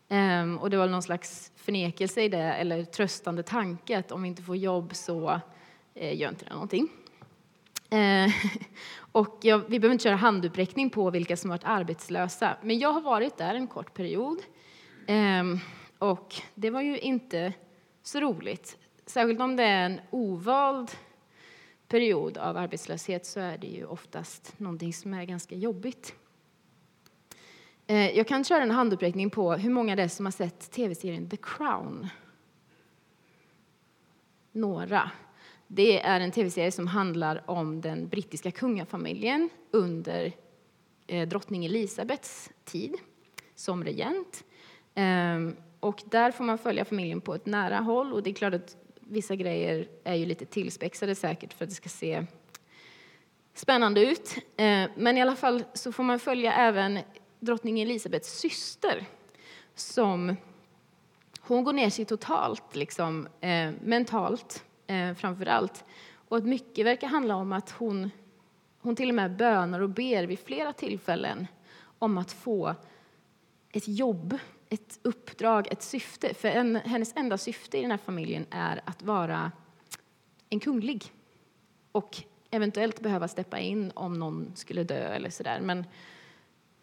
Ehm, 0.09 0.59
och 0.59 0.71
det 0.71 0.77
var 0.77 0.89
någon 0.89 1.03
slags 1.03 1.53
förnekelse 1.57 2.23
i 2.23 2.29
det, 2.29 2.39
eller 2.39 2.85
tröstande 2.85 3.43
tanke 3.43 3.99
att 3.99 4.13
om 4.13 4.23
vi 4.23 4.29
inte 4.29 4.43
får 4.43 4.57
jobb 4.57 4.95
så 4.95 5.41
eh, 5.95 6.19
gör 6.19 6.29
inte 6.29 6.45
det 6.45 6.53
någonting. 6.53 6.89
Eh, 7.91 8.31
och 9.13 9.39
jag, 9.43 9.59
vi 9.59 9.81
behöver 9.81 9.93
inte 9.93 10.05
köra 10.05 10.17
handuppräckning 10.17 10.91
på 10.91 11.11
vilka 11.11 11.37
som 11.37 11.51
varit 11.51 11.65
arbetslösa, 11.65 12.57
men 12.63 12.79
jag 12.79 12.93
har 12.93 13.01
varit 13.01 13.39
där 13.39 13.55
en 13.55 13.67
kort 13.67 13.95
period. 13.95 14.39
Ehm, 15.07 15.59
och 15.99 16.35
det 16.55 16.71
var 16.71 16.81
ju 16.81 16.99
inte 16.99 17.53
så 18.03 18.21
roligt. 18.21 18.79
Särskilt 19.07 19.41
om 19.41 19.57
det 19.57 19.65
är 19.65 19.87
en 19.87 20.01
ovald 20.11 20.91
period 21.93 22.39
av 22.39 22.57
arbetslöshet 22.57 23.27
så 23.27 23.41
är 23.41 23.59
det 23.59 23.67
ju 23.67 23.85
oftast 23.85 24.59
någonting 24.59 24.93
som 24.93 25.15
är 25.15 25.25
ganska 25.25 25.55
jobbigt. 25.55 26.15
Eh, 27.87 28.11
jag 28.11 28.29
kan 28.29 28.45
köra 28.45 28.63
en 28.63 28.71
handuppräckning 28.71 29.31
på 29.31 29.53
hur 29.53 29.71
många 29.71 29.97
det 29.97 30.03
är 30.03 30.09
som 30.09 30.27
har 30.27 30.33
sett 30.33 30.71
tv-serien 30.71 31.29
The 31.29 31.37
Crown. 31.37 32.09
Några. 34.53 35.11
Det 35.67 36.01
är 36.01 36.21
en 36.21 36.31
tv-serie 36.31 36.73
som 36.73 36.87
handlar 36.87 37.51
om 37.51 37.81
den 37.81 38.09
brittiska 38.09 38.51
kungafamiljen 38.51 39.49
under 39.71 40.33
eh, 41.07 41.29
drottning 41.29 41.65
Elisabets 41.65 42.51
tid 42.65 42.95
som 43.55 43.85
regent. 43.85 44.45
Ehm, 44.95 45.57
och 45.81 46.03
där 46.07 46.31
får 46.31 46.45
man 46.45 46.59
följa 46.59 46.85
familjen 46.85 47.21
på 47.21 47.35
ett 47.35 47.47
nära 47.47 47.79
håll 47.79 48.13
och 48.13 48.23
det 48.23 48.31
är 48.31 48.35
klart 48.35 48.55
att 48.55 48.77
vissa 49.13 49.37
grejer 49.37 49.89
är 50.05 50.15
ju 50.15 50.27
lite 50.27 50.47
tillspexade 50.47 51.15
säkert 51.15 51.53
för 51.53 51.65
att 51.65 51.69
det 51.71 51.77
ska 51.77 51.89
se 51.89 52.27
spännande 53.55 54.01
ut. 54.07 54.37
Eh, 54.57 54.91
men 54.97 55.17
i 55.17 55.23
alla 55.23 55.37
fall 55.37 55.65
så 55.75 55.93
får 55.93 56.03
man 56.03 56.19
följa 56.19 56.53
även 56.53 56.99
drottning 57.41 57.81
Elisabets 57.81 58.39
syster 58.39 59.05
som 59.75 60.37
hon 61.41 61.65
går 61.65 61.73
ner 61.73 61.91
sig 61.91 62.05
totalt, 62.05 62.77
liksom, 62.77 63.29
eh, 63.41 63.71
mentalt 63.85 64.65
eh, 64.87 65.15
framför 65.15 65.47
allt. 65.47 65.85
Och 66.29 66.37
att 66.37 66.45
mycket 66.45 66.87
verkar 66.87 67.09
handla 67.09 67.37
om 67.37 67.53
att 67.53 67.71
hon, 67.71 68.11
hon 68.81 68.97
till 68.97 69.09
och 69.09 69.15
med 69.15 69.37
bönar 69.37 69.81
och 69.81 69.91
ber 69.91 70.27
vid 70.27 70.39
flera 70.39 70.73
tillfällen 70.73 71.47
om 71.99 72.19
att 72.19 72.33
få 72.33 72.75
ett 73.73 73.89
jobb, 73.89 74.39
ett 74.73 74.99
uppdrag, 75.03 75.69
ett 75.73 75.83
syfte. 75.83 76.35
För 76.35 76.49
en, 76.49 76.77
hennes 76.77 77.13
enda 77.17 77.39
syfte 77.39 77.79
i 77.79 77.83
den 77.83 77.91
här 77.91 77.99
familjen 77.99 78.47
är 78.51 78.81
att 78.85 79.03
vara 79.03 79.53
en 80.51 80.61
kunglig 80.61 81.13
och 81.93 82.23
eventuellt 82.51 83.01
behöva 83.01 83.29
steppa 83.29 83.59
in 83.59 83.93
om 83.95 84.19
någon 84.19 84.53
skulle 84.57 84.85
dö 84.85 85.15
eller 85.15 85.31
sådär. 85.31 85.61
Men 85.61 85.85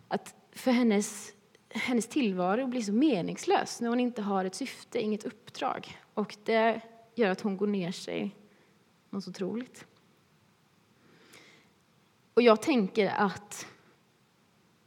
att 0.08 0.36
för 0.52 0.72
hennes, 0.72 1.34
hennes 1.70 2.08
tillvaro 2.08 2.68
blir 2.68 2.82
så 2.82 2.94
meningslös 2.94 3.82
när 3.82 3.90
hon 3.90 4.00
inte 4.00 4.22
har 4.22 4.46
ett 4.46 4.56
syfte, 4.56 5.02
inget 5.02 5.24
uppdrag. 5.24 5.98
Och 6.14 6.38
det 6.44 6.82
gör 7.16 7.30
att 7.30 7.42
hon 7.42 7.58
går 7.58 7.68
ner 7.68 7.92
sig 7.92 8.36
något 9.10 9.24
så 9.24 9.30
otroligt. 9.30 9.86
Och 12.34 12.42
jag 12.42 12.62
tänker 12.62 13.08
att 13.08 13.68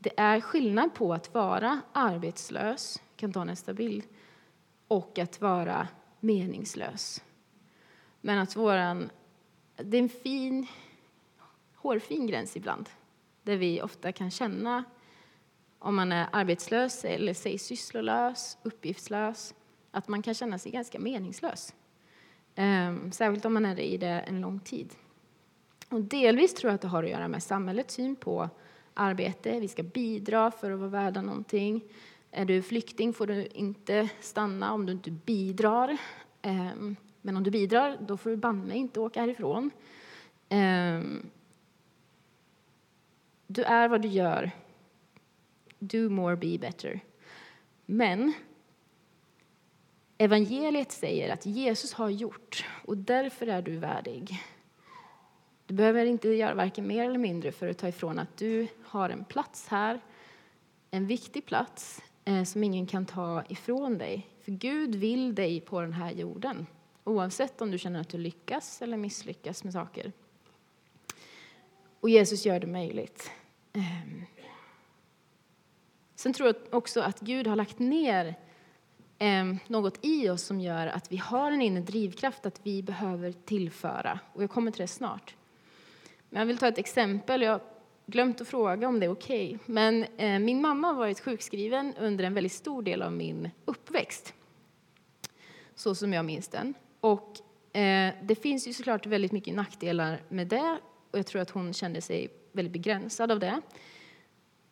det 0.02 0.12
är 0.16 0.40
skillnad 0.40 0.94
på 0.94 1.14
att 1.14 1.34
vara 1.34 1.80
arbetslös, 1.92 3.02
kan 3.16 3.32
ta 3.32 3.44
nästa 3.44 3.74
bild, 3.74 4.04
och 4.88 5.18
att 5.18 5.40
vara 5.40 5.88
meningslös. 6.20 7.24
Men 8.20 8.38
att 8.38 8.56
våran, 8.56 9.10
det 9.76 9.96
är 9.96 10.02
en 10.02 10.08
fin, 10.08 10.66
hårfin 11.74 12.26
gräns 12.26 12.56
ibland, 12.56 12.88
där 13.42 13.56
vi 13.56 13.82
ofta 13.82 14.12
kan 14.12 14.30
känna 14.30 14.84
om 15.78 15.96
man 15.96 16.12
är 16.12 16.28
arbetslös 16.32 17.04
eller 17.04 17.34
säg 17.34 17.58
sysslolös, 17.58 18.58
uppgiftslös, 18.62 19.54
att 19.90 20.08
man 20.08 20.22
kan 20.22 20.34
känna 20.34 20.58
sig 20.58 20.72
ganska 20.72 20.98
meningslös. 20.98 21.74
Ehm, 22.54 23.12
särskilt 23.12 23.44
om 23.44 23.54
man 23.54 23.66
är 23.66 23.80
i 23.80 23.96
det 23.96 24.06
en 24.06 24.40
lång 24.40 24.60
tid. 24.60 24.94
Och 25.88 26.00
delvis 26.00 26.54
tror 26.54 26.70
jag 26.70 26.74
att 26.74 26.80
det 26.80 26.88
har 26.88 27.04
att 27.04 27.10
göra 27.10 27.28
med 27.28 27.42
samhällets 27.42 27.94
syn 27.94 28.16
på 28.16 28.50
arbete. 28.94 29.60
Vi 29.60 29.68
ska 29.68 29.82
bidra 29.82 30.50
för 30.50 30.70
att 30.70 30.78
vara 30.78 30.90
värda 30.90 31.22
någonting. 31.22 31.84
Är 32.30 32.44
du 32.44 32.62
flykting 32.62 33.12
får 33.12 33.26
du 33.26 33.46
inte 33.46 34.08
stanna 34.20 34.72
om 34.72 34.86
du 34.86 34.92
inte 34.92 35.10
bidrar. 35.10 35.96
Ehm, 36.42 36.96
men 37.20 37.36
om 37.36 37.42
du 37.42 37.50
bidrar, 37.50 37.96
då 38.00 38.16
får 38.16 38.30
du 38.30 38.36
banne 38.36 38.76
inte 38.76 39.00
åka 39.00 39.20
härifrån. 39.20 39.70
Ehm, 40.48 41.30
du 43.46 43.62
är 43.62 43.88
vad 43.88 44.02
du 44.02 44.08
gör 44.08 44.50
do 45.82 46.08
more, 46.08 46.36
be 46.36 46.58
better. 46.58 47.00
Men 47.86 48.32
evangeliet 50.18 50.92
säger 50.92 51.32
att 51.32 51.46
Jesus 51.46 51.92
har 51.92 52.10
gjort 52.10 52.64
och 52.84 52.96
därför 52.96 53.46
är 53.46 53.62
du 53.62 53.76
värdig. 53.76 54.42
Du 55.72 55.76
behöver 55.76 56.06
inte 56.06 56.28
göra 56.28 56.54
varken 56.54 56.86
mer 56.86 57.04
eller 57.04 57.18
mindre 57.18 57.52
för 57.52 57.68
att 57.68 57.78
ta 57.78 57.88
ifrån 57.88 58.18
att 58.18 58.36
du 58.36 58.66
har 58.84 59.10
en 59.10 59.24
plats 59.24 59.68
här, 59.68 60.00
en 60.90 61.06
viktig 61.06 61.46
plats 61.46 62.02
eh, 62.24 62.44
som 62.44 62.64
ingen 62.64 62.86
kan 62.86 63.06
ta 63.06 63.44
ifrån 63.48 63.98
dig. 63.98 64.28
För 64.40 64.52
Gud 64.52 64.94
vill 64.94 65.34
dig 65.34 65.60
på 65.60 65.80
den 65.80 65.92
här 65.92 66.10
jorden 66.10 66.66
oavsett 67.04 67.60
om 67.60 67.70
du 67.70 67.78
känner 67.78 68.00
att 68.00 68.08
du 68.08 68.18
lyckas 68.18 68.82
eller 68.82 68.96
misslyckas 68.96 69.64
med 69.64 69.72
saker. 69.72 70.12
Och 72.00 72.10
Jesus 72.10 72.46
gör 72.46 72.60
det 72.60 72.66
möjligt. 72.66 73.30
Eh, 73.72 73.82
Sen 76.14 76.32
tror 76.32 76.46
jag 76.46 76.74
också 76.74 77.00
att 77.00 77.20
Gud 77.20 77.46
har 77.46 77.56
lagt 77.56 77.78
ner 77.78 78.34
ehm, 79.18 79.58
något 79.66 79.98
i 80.02 80.28
oss 80.28 80.42
som 80.42 80.60
gör 80.60 80.86
att 80.86 81.12
vi 81.12 81.16
har 81.16 81.52
en 81.52 81.62
inre 81.62 81.82
drivkraft 81.82 82.46
att 82.46 82.60
vi 82.62 82.82
behöver 82.82 83.32
tillföra. 83.32 84.20
Och 84.32 84.42
jag 84.42 84.50
kommer 84.50 84.70
till 84.70 84.80
det 84.80 84.88
snart. 84.88 85.34
Men 86.32 86.40
jag 86.40 86.46
vill 86.46 86.58
ta 86.58 86.68
ett 86.68 86.78
exempel. 86.78 87.42
Jag 87.42 87.52
har 87.52 87.60
glömt 88.06 88.40
att 88.40 88.48
fråga 88.48 88.88
om 88.88 89.00
det 89.00 89.06
är 89.06 89.10
okej. 89.12 89.46
Okay. 89.46 89.58
Men 89.74 90.04
eh, 90.16 90.38
min 90.38 90.60
mamma 90.60 90.88
har 90.88 90.94
varit 90.94 91.20
sjukskriven 91.20 91.94
under 91.98 92.24
en 92.24 92.34
väldigt 92.34 92.52
stor 92.52 92.82
del 92.82 93.02
av 93.02 93.12
min 93.12 93.50
uppväxt. 93.64 94.34
Så 95.74 95.94
som 95.94 96.12
jag 96.12 96.24
minns 96.24 96.48
den. 96.48 96.74
Och 97.00 97.36
eh, 97.76 98.14
det 98.22 98.34
finns 98.34 98.68
ju 98.68 98.72
såklart 98.72 99.06
väldigt 99.06 99.32
mycket 99.32 99.54
nackdelar 99.54 100.22
med 100.28 100.46
det. 100.46 100.78
Och 101.10 101.18
jag 101.18 101.26
tror 101.26 101.42
att 101.42 101.50
hon 101.50 101.72
kände 101.72 102.00
sig 102.00 102.28
väldigt 102.52 102.72
begränsad 102.72 103.32
av 103.32 103.38
det. 103.38 103.60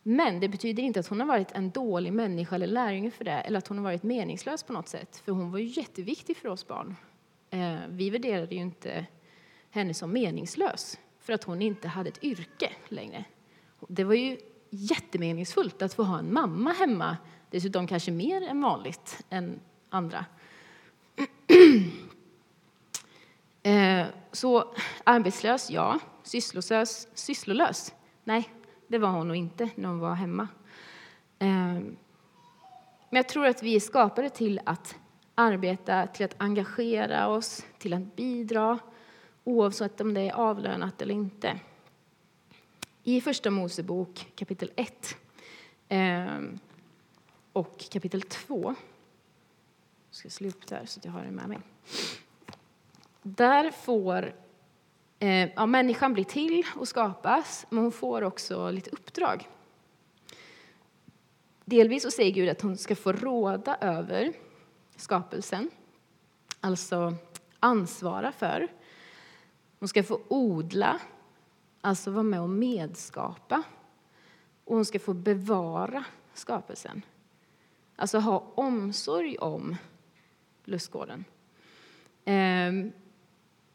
Men 0.03 0.39
det 0.39 0.49
betyder 0.49 0.83
inte 0.83 0.99
att 0.99 1.07
hon 1.07 1.19
har 1.19 1.27
varit 1.27 1.51
en 1.51 1.69
dålig 1.69 2.13
människa 2.13 2.55
eller 2.55 2.67
lärjunge 2.67 3.11
för 3.11 3.23
det, 3.23 3.31
eller 3.31 3.57
att 3.57 3.67
hon 3.67 3.77
har 3.77 3.83
varit 3.83 4.03
meningslös 4.03 4.63
på 4.63 4.73
något 4.73 4.87
sätt, 4.87 5.17
för 5.17 5.31
hon 5.31 5.51
var 5.51 5.59
ju 5.59 5.65
jätteviktig 5.65 6.37
för 6.37 6.49
oss 6.49 6.67
barn. 6.67 6.95
Eh, 7.49 7.77
vi 7.89 8.09
värderade 8.09 8.55
ju 8.55 8.61
inte 8.61 9.05
henne 9.69 9.93
som 9.93 10.13
meningslös 10.13 10.97
för 11.21 11.33
att 11.33 11.43
hon 11.43 11.61
inte 11.61 11.87
hade 11.87 12.09
ett 12.09 12.23
yrke 12.23 12.71
längre. 12.87 13.25
Det 13.87 14.03
var 14.03 14.13
ju 14.13 14.37
jättemeningsfullt 14.69 15.81
att 15.81 15.93
få 15.93 16.03
ha 16.03 16.19
en 16.19 16.33
mamma 16.33 16.71
hemma, 16.71 17.17
dessutom 17.49 17.87
kanske 17.87 18.11
mer 18.11 18.41
än 18.41 18.61
vanligt 18.61 19.23
än 19.29 19.59
andra. 19.89 20.25
Eh, 23.63 24.05
så 24.31 24.73
arbetslös, 25.03 25.71
ja. 25.71 25.99
Sysslolös, 26.23 27.07
sysslolös, 27.13 27.93
nej. 28.23 28.49
Det 28.87 28.97
var 28.97 29.09
hon 29.09 29.27
nog 29.27 29.37
inte 29.37 29.69
när 29.75 29.89
hon 29.89 29.99
var 29.99 30.13
hemma. 30.13 30.47
Eh, 31.39 31.47
men 33.09 33.17
jag 33.17 33.29
tror 33.29 33.45
att 33.45 33.63
vi 33.63 33.75
är 33.75 33.79
skapade 33.79 34.29
till 34.29 34.61
att 34.65 34.95
arbeta, 35.35 36.07
till 36.07 36.25
att 36.25 36.35
engagera 36.37 37.27
oss, 37.27 37.65
till 37.77 37.93
att 37.93 38.15
bidra 38.15 38.79
oavsett 39.43 40.01
om 40.01 40.13
det 40.13 40.21
är 40.21 40.33
avlönat 40.33 41.01
eller 41.01 41.13
inte. 41.13 41.59
I 43.03 43.21
Första 43.21 43.49
Mosebok 43.49 44.27
kapitel 44.35 44.71
1 44.75 45.15
ehm, 45.89 46.59
och 47.53 47.79
kapitel 47.91 48.21
2 48.21 48.75
jag 50.09 50.15
ska 50.15 50.29
slå 50.29 50.49
upp 50.49 50.67
där 50.67 50.85
så 50.85 50.99
att 50.99 51.05
jag 51.05 51.11
har 51.11 51.23
det 51.23 51.31
med 51.31 51.49
mig. 51.49 51.59
Där 53.21 53.71
får 53.71 54.33
Eh, 55.21 55.49
ja, 55.55 55.65
människan 55.65 56.13
bli 56.13 56.23
till 56.23 56.63
och 56.75 56.87
skapas, 56.87 57.65
men 57.69 57.83
hon 57.83 57.91
får 57.91 58.21
också 58.21 58.71
lite 58.71 58.89
uppdrag. 58.89 59.49
Delvis 61.65 62.03
så 62.03 62.11
säger 62.11 62.31
Gud 62.31 62.49
att 62.49 62.61
hon 62.61 62.77
ska 62.77 62.95
få 62.95 63.11
råda 63.11 63.77
över 63.81 64.33
skapelsen, 64.95 65.69
alltså 66.61 67.13
ansvara 67.59 68.31
för. 68.31 68.67
Hon 69.81 69.87
ska 69.87 70.03
få 70.03 70.21
odla, 70.27 70.99
alltså 71.81 72.11
vara 72.11 72.23
med 72.23 72.41
och 72.41 72.49
medskapa. 72.49 73.63
Och 74.65 74.75
hon 74.75 74.85
ska 74.85 74.99
få 74.99 75.13
bevara 75.13 76.03
skapelsen, 76.33 77.01
alltså 77.95 78.19
ha 78.19 78.51
omsorg 78.55 79.37
om 79.37 79.75
lustgården. 80.65 81.25
Ehm, 82.25 82.91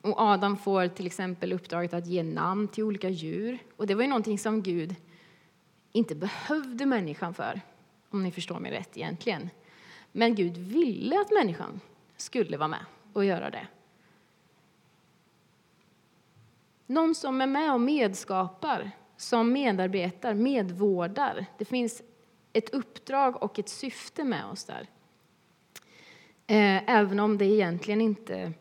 och 0.00 0.20
Adam 0.20 0.56
får 0.56 0.88
till 0.88 1.06
exempel 1.06 1.52
uppdraget 1.52 1.94
att 1.94 2.06
ge 2.06 2.22
namn 2.22 2.68
till 2.68 2.84
olika 2.84 3.08
djur. 3.08 3.58
Och 3.76 3.86
det 3.86 3.94
var 3.94 4.02
ju 4.02 4.08
någonting 4.08 4.38
som 4.38 4.62
Gud 4.62 4.94
inte 5.92 6.14
behövde 6.14 6.86
människan 6.86 7.34
för, 7.34 7.60
om 8.10 8.22
ni 8.22 8.30
förstår 8.30 8.60
mig 8.60 8.72
rätt 8.72 8.96
egentligen. 8.96 9.50
Men 10.12 10.34
Gud 10.34 10.56
ville 10.56 11.20
att 11.20 11.30
människan 11.30 11.80
skulle 12.16 12.56
vara 12.56 12.68
med 12.68 12.84
och 13.12 13.24
göra 13.24 13.50
det. 13.50 13.66
Någon 16.86 17.14
som 17.14 17.40
är 17.40 17.46
med 17.46 17.72
och 17.72 17.80
medskapar, 17.80 18.90
som 19.16 19.52
medarbetar, 19.52 20.34
medvårdar. 20.34 21.46
Det 21.58 21.64
finns 21.64 22.02
ett 22.52 22.70
uppdrag 22.70 23.42
och 23.42 23.58
ett 23.58 23.68
syfte 23.68 24.24
med 24.24 24.44
oss 24.44 24.64
där. 24.64 24.86
Eh, 26.46 26.90
även 26.90 27.20
om 27.20 27.38
det 27.38 27.44
egentligen 27.44 28.00
inte, 28.00 28.52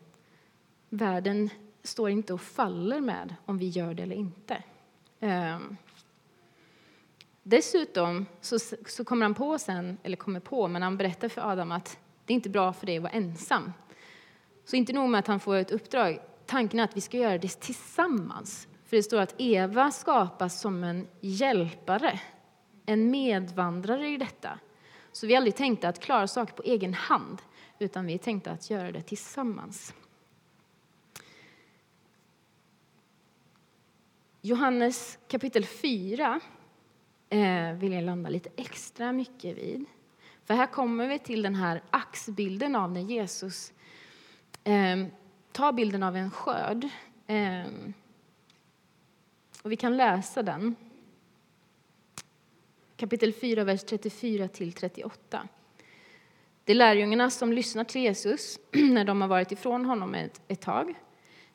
världen 0.88 1.50
står 1.82 2.10
inte 2.10 2.32
och 2.32 2.40
faller 2.40 3.00
med 3.00 3.34
om 3.44 3.58
vi 3.58 3.68
gör 3.68 3.94
det 3.94 4.02
eller 4.02 4.16
inte. 4.16 4.62
Ehm, 5.20 5.76
dessutom 7.42 8.26
så, 8.40 8.58
så 8.86 9.04
kommer 9.04 9.22
han 9.22 9.34
på 9.34 9.58
sen, 9.58 9.98
eller 10.02 10.16
kommer 10.16 10.40
på, 10.40 10.68
men 10.68 10.82
han 10.82 10.96
berättar 10.96 11.28
för 11.28 11.50
Adam 11.52 11.72
att 11.72 11.98
det 12.24 12.32
är 12.32 12.34
inte 12.34 12.48
bra 12.48 12.72
för 12.72 12.86
dig 12.86 12.96
att 12.96 13.02
vara 13.02 13.12
ensam. 13.12 13.72
Så 14.64 14.76
inte 14.76 14.92
nog 14.92 15.08
med 15.08 15.18
att 15.18 15.26
han 15.26 15.40
får 15.40 15.56
ett 15.56 15.70
uppdrag, 15.70 16.18
tanken 16.46 16.80
är 16.80 16.84
att 16.84 16.96
vi 16.96 17.00
ska 17.00 17.16
göra 17.16 17.38
det 17.38 17.60
tillsammans. 17.60 18.68
För 18.84 18.96
det 18.96 19.02
står 19.02 19.20
att 19.20 19.34
Eva 19.38 19.90
skapas 19.90 20.60
som 20.60 20.84
en 20.84 21.06
hjälpare, 21.20 22.20
en 22.86 23.10
medvandrare 23.10 24.08
i 24.08 24.16
detta. 24.16 24.58
Så 25.12 25.26
vi 25.26 25.32
har 25.32 25.36
aldrig 25.36 25.56
tänkt 25.56 25.84
att 25.84 26.00
klara 26.00 26.26
saker 26.26 26.54
på 26.54 26.62
egen 26.62 26.94
hand, 26.94 27.42
utan 27.78 28.06
vi 28.06 28.18
tänkte 28.18 28.50
att 28.50 28.70
göra 28.70 28.92
det 28.92 29.02
tillsammans. 29.02 29.94
Johannes 34.40 35.18
kapitel 35.28 35.64
4 35.64 36.40
eh, 37.30 37.72
vill 37.72 37.92
jag 37.92 38.04
landa 38.04 38.30
lite 38.30 38.50
extra 38.56 39.12
mycket 39.12 39.56
vid. 39.56 39.84
För 40.44 40.54
här 40.54 40.66
kommer 40.66 41.08
vi 41.08 41.18
till 41.18 41.42
den 41.42 41.54
här 41.54 41.82
axbilden 41.90 42.76
av 42.76 42.92
när 42.92 43.00
Jesus 43.00 43.72
eh, 44.64 45.06
Ta 45.56 45.72
bilden 45.72 46.02
av 46.02 46.16
en 46.16 46.30
skörd. 46.30 46.88
Eh, 47.26 47.66
och 49.62 49.72
vi 49.72 49.76
kan 49.76 49.96
läsa 49.96 50.42
den. 50.42 50.76
Kapitel 52.96 53.32
4, 53.32 53.64
vers 53.64 53.84
34 53.84 54.48
till 54.48 54.72
38. 54.72 55.48
Det 56.64 56.72
är 56.72 56.76
lärjungarna 56.76 57.30
som 57.30 57.52
lyssnar 57.52 57.84
till 57.84 58.02
Jesus 58.02 58.58
när 58.72 59.04
de 59.04 59.20
har 59.20 59.28
varit 59.28 59.52
ifrån 59.52 59.84
honom 59.84 60.14
ett, 60.14 60.40
ett 60.48 60.60
tag. 60.60 60.94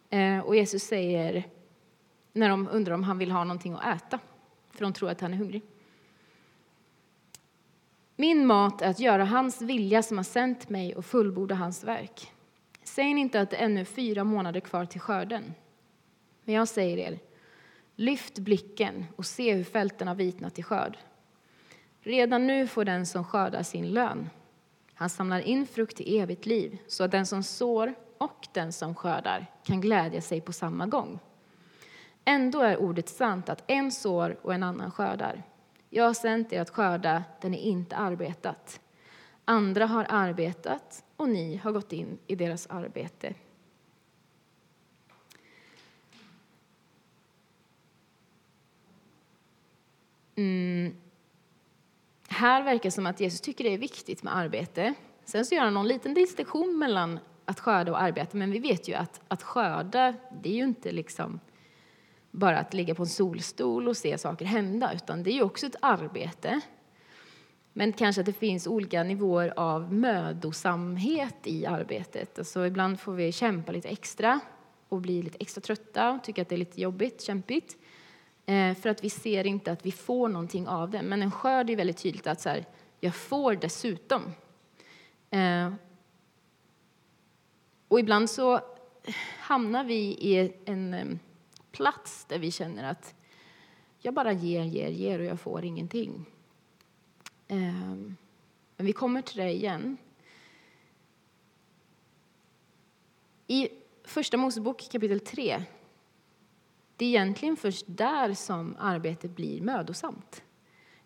Eh, 0.10 0.40
och 0.40 0.56
Jesus 0.56 0.84
säger, 0.84 1.44
när 2.34 2.50
de 2.50 2.68
undrar 2.72 2.94
om 2.94 3.04
han 3.04 3.18
vill 3.18 3.32
ha 3.32 3.44
någonting 3.44 3.74
att 3.74 3.96
äta, 3.96 4.20
för 4.70 4.82
de 4.82 4.94
tror 4.94 5.10
att 5.10 5.22
han 5.22 5.34
är 5.34 5.38
hungrig. 5.38 5.62
Min 8.16 8.46
mat 8.46 8.82
är 8.82 8.90
att 8.90 9.00
göra 9.00 9.26
hans 9.26 9.62
vilja 9.62 10.04
som 10.04 10.18
har 10.18 10.24
sänt 10.24 10.70
mig 10.70 10.96
och 10.96 11.06
fullborda 11.06 11.56
hans 11.56 11.84
verk. 11.84 12.32
Säg 12.96 13.06
inte 13.06 13.42
att 13.42 13.50
det 13.50 13.58
är 13.58 13.66
ännu 13.66 13.86
fyra 13.86 14.24
månader 14.24 14.60
kvar 14.60 14.86
till 14.86 15.02
skörden. 15.02 15.54
Men 16.44 16.56
jag 16.56 16.68
säger 16.68 16.98
er, 16.98 17.20
lyft 17.96 18.40
blicken 18.40 19.06
och 19.16 19.26
se 19.26 19.54
hur 19.54 19.64
fälten 19.64 20.08
har 20.08 20.16
vitnat 20.16 20.56
till 20.56 20.64
skörd. 20.64 20.98
Redan 22.02 22.48
nu 22.48 22.68
får 22.68 22.86
den 22.86 23.06
som 23.06 23.24
skördar 23.24 23.64
sin 23.64 23.92
lön. 23.92 24.30
Han 24.94 25.10
samlar 25.10 25.40
in 25.40 25.68
frukt 25.68 25.98
till 25.98 26.20
evigt 26.20 26.46
liv, 26.46 26.78
så 26.88 27.04
att 27.04 27.12
den 27.12 27.26
som 27.26 27.44
sår 27.44 27.94
och 28.18 28.48
den 28.54 28.74
som 28.74 28.96
skördar 28.96 29.46
kan 29.64 29.82
glädja 29.82 30.22
sig 30.22 30.42
på 30.42 30.54
samma 30.54 30.88
gång. 30.88 31.20
Ändå 32.26 32.62
är 32.62 32.78
ordet 32.78 33.10
sant 33.10 33.50
att 33.50 33.64
en 33.68 33.92
sår 33.92 34.38
och 34.42 34.54
en 34.54 34.64
annan 34.64 34.92
skördar. 34.92 35.44
Jag 35.90 36.04
har 36.04 36.14
sänt 36.14 36.54
er 36.54 36.62
att 36.62 36.70
skörda 36.70 37.24
där 37.42 37.50
ni 37.50 37.58
inte 37.58 37.96
arbetat. 37.96 38.80
Andra 39.52 39.86
har 39.86 40.06
arbetat 40.10 41.04
och 41.16 41.30
ni 41.30 41.56
har 41.56 41.72
gått 41.72 41.94
in 41.94 42.18
i 42.28 42.36
deras 42.36 42.68
arbete. 42.68 43.34
Mm. 50.36 50.96
Här 52.28 52.64
verkar 52.64 52.84
det 52.84 52.92
som 52.92 53.06
att 53.06 53.20
Jesus 53.20 53.42
tycker 53.42 53.64
det 53.64 53.74
är 53.74 53.78
viktigt 53.78 54.24
med 54.24 54.38
arbete. 54.38 54.94
Sen 55.26 55.46
så 55.46 55.56
gör 55.56 55.64
han 55.64 55.74
någon 55.74 55.88
liten 55.88 56.14
distinktion 56.14 56.80
mellan 56.80 57.20
att 57.46 57.60
skörda 57.60 57.92
och 57.92 58.02
arbeta, 58.02 58.38
men 58.38 58.52
vi 58.52 58.60
vet 58.60 58.88
ju 58.88 58.94
att, 58.94 59.22
att 59.28 59.44
skörda, 59.44 60.14
det 60.42 60.50
är 60.50 60.56
ju 60.56 60.64
inte 60.64 60.92
liksom 60.92 61.40
bara 62.32 62.60
att 62.60 62.74
ligga 62.74 62.96
på 62.96 63.04
en 63.04 63.10
solstol 63.10 63.88
och 63.88 63.98
se 63.98 64.18
saker 64.18 64.46
hända, 64.46 64.94
utan 64.94 65.24
det 65.24 65.32
är 65.32 65.36
ju 65.36 65.44
också 65.44 65.66
ett 65.66 65.76
arbete. 65.82 66.62
Men 67.74 67.94
kanske 67.94 68.22
att 68.22 68.26
det 68.26 68.34
finns 68.34 68.68
olika 68.68 69.04
nivåer 69.04 69.54
av 69.56 69.94
mödosamhet 69.94 71.36
i 71.44 71.66
arbetet. 71.66 72.40
Alltså 72.40 72.66
ibland 72.66 73.00
får 73.00 73.14
vi 73.14 73.32
kämpa 73.32 73.72
lite 73.72 73.90
extra 73.90 74.40
och 74.90 75.02
bli 75.02 75.24
lite 75.24 75.38
extra 75.40 75.62
trötta 75.62 76.12
och 76.12 76.24
tycka 76.24 76.42
att 76.42 76.50
det 76.50 76.56
är 76.56 76.58
lite 76.58 76.82
jobbigt, 76.82 77.22
kämpigt. 77.22 77.78
Eh, 78.46 78.76
för 78.76 78.90
att 78.90 79.04
vi 79.04 79.10
ser 79.10 79.48
inte 79.48 79.72
att 79.72 79.86
vi 79.86 79.92
får 79.92 80.30
någonting 80.30 80.68
av 80.68 80.90
det. 80.90 81.02
Men 81.02 81.22
en 81.22 81.32
skörd 81.32 81.70
är 81.70 81.76
väldigt 81.76 81.98
tydligt 81.98 82.28
att 82.28 82.42
så 82.42 82.50
här, 82.50 82.66
jag 83.00 83.16
får 83.16 83.56
dessutom. 83.56 84.22
Eh, 85.30 85.74
och 87.88 88.00
ibland 88.00 88.30
så 88.30 88.60
hamnar 89.40 89.84
vi 89.84 90.00
i 90.00 90.54
en 90.66 90.94
eh, 90.94 91.06
plats 91.72 92.26
där 92.26 92.40
vi 92.40 92.52
känner 92.52 92.92
att 92.92 93.16
jag 94.00 94.14
bara 94.14 94.32
ger, 94.32 94.64
ger, 94.64 94.90
ger 94.90 95.20
och 95.20 95.26
jag 95.26 95.40
får 95.40 95.66
ingenting. 95.66 96.26
Ehm, 97.52 98.16
men 98.78 98.86
vi 98.86 98.94
kommer 98.94 99.22
till 99.22 99.38
det 99.38 99.52
igen. 99.52 99.98
I 103.48 103.70
Första 104.04 104.38
Mosebok 104.38 104.90
kapitel 104.92 105.20
3 105.20 105.64
det 106.98 107.06
är 107.06 107.10
egentligen 107.10 107.58
först 107.58 107.86
där 107.88 108.34
som 108.34 108.76
arbetet 108.80 109.32
blir 109.32 109.62
mödosamt. 109.62 110.44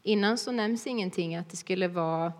Innan 0.04 0.38
så 0.38 0.52
nämns 0.52 0.88
ingenting 0.88 1.36
att 1.36 1.50
det 1.50 1.58
skulle 1.58 1.88
vara 1.88 2.34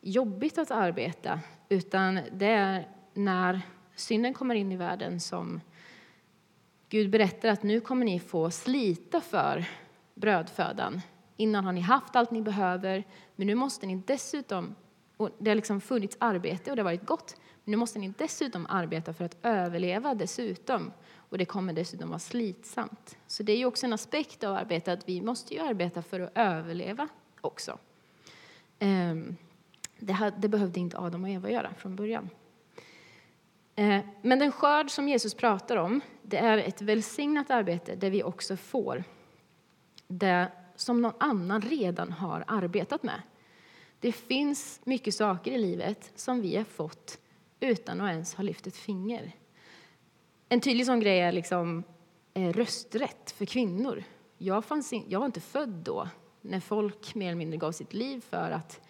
jobbigt 0.00 0.58
att 0.58 0.70
arbeta, 0.70 1.40
utan 1.68 2.20
det 2.32 2.46
är 2.46 2.88
när 3.14 3.60
synden 3.94 4.34
kommer 4.34 4.54
in 4.54 4.72
i 4.72 4.76
världen 4.76 5.20
som 5.20 5.60
Gud 6.88 7.10
berättar 7.10 7.48
att 7.48 7.62
nu 7.62 7.80
kommer 7.80 8.04
ni 8.04 8.20
få 8.20 8.50
slita 8.50 9.20
för 9.20 9.64
brödfödan. 10.14 11.00
Innan 11.40 11.64
har 11.64 11.72
ni 11.72 11.80
haft 11.80 12.16
allt 12.16 12.30
ni 12.30 12.42
behöver, 12.42 13.04
men 13.36 13.46
nu 13.46 13.54
måste 13.54 13.86
ni 13.86 13.96
dessutom, 13.96 14.74
och 15.16 15.30
det 15.38 15.50
har 15.50 15.54
liksom 15.54 15.80
funnits 15.80 16.16
arbete 16.20 16.70
och 16.70 16.76
det 16.76 16.82
har 16.82 16.84
varit 16.84 17.06
gott, 17.06 17.36
men 17.64 17.70
nu 17.70 17.76
måste 17.76 17.98
ni 17.98 18.14
dessutom 18.18 18.66
arbeta 18.66 19.14
för 19.14 19.24
att 19.24 19.36
överleva 19.42 20.14
dessutom. 20.14 20.92
Och 21.14 21.38
det 21.38 21.44
kommer 21.44 21.72
dessutom 21.72 22.08
vara 22.08 22.18
slitsamt. 22.18 23.18
Så 23.26 23.42
det 23.42 23.52
är 23.52 23.56
ju 23.56 23.64
också 23.64 23.86
en 23.86 23.92
aspekt 23.92 24.44
av 24.44 24.56
arbetet 24.56 24.98
att 24.98 25.08
vi 25.08 25.22
måste 25.22 25.54
ju 25.54 25.60
arbeta 25.60 26.02
för 26.02 26.20
att 26.20 26.32
överleva 26.34 27.08
också. 27.40 27.78
Ehm, 28.78 29.36
det, 30.38 30.48
behövde 30.48 30.80
inte 30.80 30.98
Adam 30.98 31.24
och 31.24 31.30
Eva 31.30 31.50
göra 31.50 31.74
från 31.74 31.96
början. 31.96 32.30
Ehm, 33.76 34.02
men 34.22 34.38
den 34.38 34.52
skörd 34.52 34.90
som 34.90 35.08
Jesus 35.08 35.34
pratar 35.34 35.76
om, 35.76 36.00
det 36.22 36.38
är 36.38 36.58
ett 36.58 36.82
välsignat 36.82 37.50
arbete 37.50 37.94
där 37.94 38.10
vi 38.10 38.22
också 38.22 38.56
får 38.56 39.04
det 40.08 40.48
som 40.80 41.02
någon 41.02 41.12
annan 41.18 41.62
redan 41.62 42.12
har 42.12 42.44
arbetat 42.46 43.02
med. 43.02 43.22
Det 44.00 44.12
finns 44.12 44.80
mycket 44.84 45.14
saker 45.14 45.52
i 45.52 45.58
livet 45.58 46.12
som 46.14 46.40
vi 46.40 46.56
har 46.56 46.64
fått 46.64 47.18
utan 47.60 48.00
att 48.00 48.10
ens 48.10 48.34
ha 48.34 48.42
lyft 48.42 48.66
ett 48.66 48.76
finger. 48.76 49.32
En 50.48 50.60
tydlig 50.60 50.86
sån 50.86 51.00
grej 51.00 51.20
är 51.20 51.32
liksom, 51.32 51.82
eh, 52.34 52.52
rösträtt 52.52 53.30
för 53.30 53.44
kvinnor. 53.44 54.04
Jag, 54.38 54.64
fanns 54.64 54.92
in, 54.92 55.04
jag 55.08 55.18
var 55.18 55.26
inte 55.26 55.40
född 55.40 55.68
då, 55.84 56.08
när 56.40 56.60
folk 56.60 57.14
mer 57.14 57.26
eller 57.26 57.38
mindre 57.38 57.58
gav 57.58 57.72
sitt 57.72 57.94
liv 57.94 58.20
för 58.20 58.50
att 58.50 58.80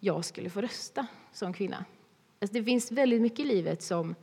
jag 0.00 0.24
skulle 0.24 0.50
få 0.50 0.60
rösta 0.60 1.06
som 1.32 1.52
kvinna. 1.52 1.84
Alltså 2.40 2.54
det 2.54 2.64
finns 2.64 2.92
väldigt 2.92 3.22
mycket 3.22 3.40
i 3.40 3.44
livet 3.44 3.82
som 3.82 4.14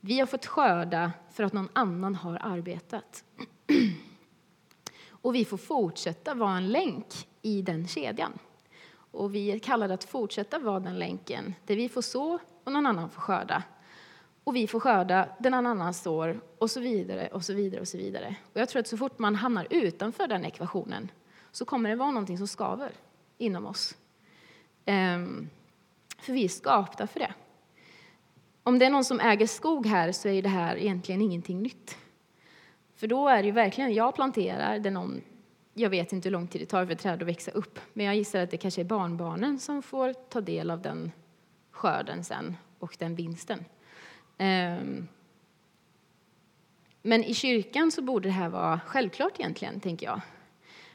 vi 0.00 0.18
har 0.18 0.26
fått 0.26 0.46
skörda 0.46 1.12
för 1.32 1.44
att 1.44 1.52
någon 1.52 1.68
annan 1.72 2.14
har 2.14 2.38
arbetat. 2.42 3.24
Och 5.22 5.34
vi 5.34 5.44
får 5.44 5.56
fortsätta 5.56 6.34
vara 6.34 6.56
en 6.56 6.68
länk 6.68 7.28
i 7.42 7.62
den 7.62 7.88
kedjan. 7.88 8.38
Och 9.10 9.34
vi 9.34 9.50
är 9.50 9.58
kallade 9.58 9.94
att 9.94 10.04
fortsätta 10.04 10.58
vara 10.58 10.80
den 10.80 10.98
länken 10.98 11.54
där 11.66 11.76
vi 11.76 11.88
får 11.88 12.02
så 12.02 12.38
och 12.64 12.72
någon 12.72 12.86
annan 12.86 13.10
får 13.10 13.20
skörda 13.20 13.62
och 14.48 14.56
vi 14.56 14.66
får 14.66 14.80
skörda 14.80 15.28
den 15.38 15.54
annan 15.54 15.94
sår 15.94 16.40
och 16.58 16.70
så 16.70 16.80
vidare 16.80 17.28
och 17.32 17.44
så 17.44 17.54
vidare 17.54 17.80
och 17.80 17.88
så 17.88 17.98
vidare. 17.98 18.36
Och 18.52 18.60
jag 18.60 18.68
tror 18.68 18.80
att 18.80 18.86
så 18.86 18.96
fort 18.96 19.18
man 19.18 19.34
hamnar 19.34 19.66
utanför 19.70 20.26
den 20.26 20.44
ekvationen 20.44 21.10
så 21.52 21.64
kommer 21.64 21.90
det 21.90 21.96
vara 21.96 22.10
någonting 22.10 22.38
som 22.38 22.46
skaver 22.46 22.92
inom 23.38 23.66
oss. 23.66 23.96
Um, 24.86 25.50
för 26.18 26.32
vi 26.32 26.44
är 26.44 26.48
skapta 26.48 27.06
för 27.06 27.20
det. 27.20 27.32
Om 28.62 28.78
det 28.78 28.86
är 28.86 28.90
någon 28.90 29.04
som 29.04 29.20
äger 29.20 29.46
skog 29.46 29.86
här 29.86 30.12
så 30.12 30.28
är 30.28 30.42
det 30.42 30.48
här 30.48 30.76
egentligen 30.76 31.22
ingenting 31.22 31.62
nytt. 31.62 31.96
För 32.98 33.06
då 33.06 33.28
är 33.28 33.42
det 33.42 33.46
ju 33.46 33.52
verkligen, 33.52 33.94
jag 33.94 34.14
planterar, 34.14 34.78
det 34.78 34.90
någon, 34.90 35.22
jag 35.74 35.90
vet 35.90 36.12
inte 36.12 36.28
hur 36.28 36.32
lång 36.32 36.48
tid 36.48 36.60
det 36.60 36.66
tar 36.66 36.86
för 36.86 36.92
ett 36.92 36.98
träd 36.98 37.22
att 37.22 37.28
växa 37.28 37.50
upp, 37.50 37.78
men 37.92 38.06
jag 38.06 38.16
gissar 38.16 38.40
att 38.40 38.50
det 38.50 38.56
kanske 38.56 38.80
är 38.80 38.84
barnbarnen 38.84 39.58
som 39.58 39.82
får 39.82 40.12
ta 40.12 40.40
del 40.40 40.70
av 40.70 40.82
den 40.82 41.12
skörden 41.70 42.24
sen 42.24 42.56
och 42.78 42.96
den 42.98 43.14
vinsten. 43.14 43.64
Ehm, 44.38 45.08
men 47.02 47.24
i 47.24 47.34
kyrkan 47.34 47.90
så 47.90 48.02
borde 48.02 48.28
det 48.28 48.32
här 48.32 48.48
vara 48.48 48.80
självklart 48.86 49.40
egentligen, 49.40 49.80
tänker 49.80 50.06
jag. 50.06 50.20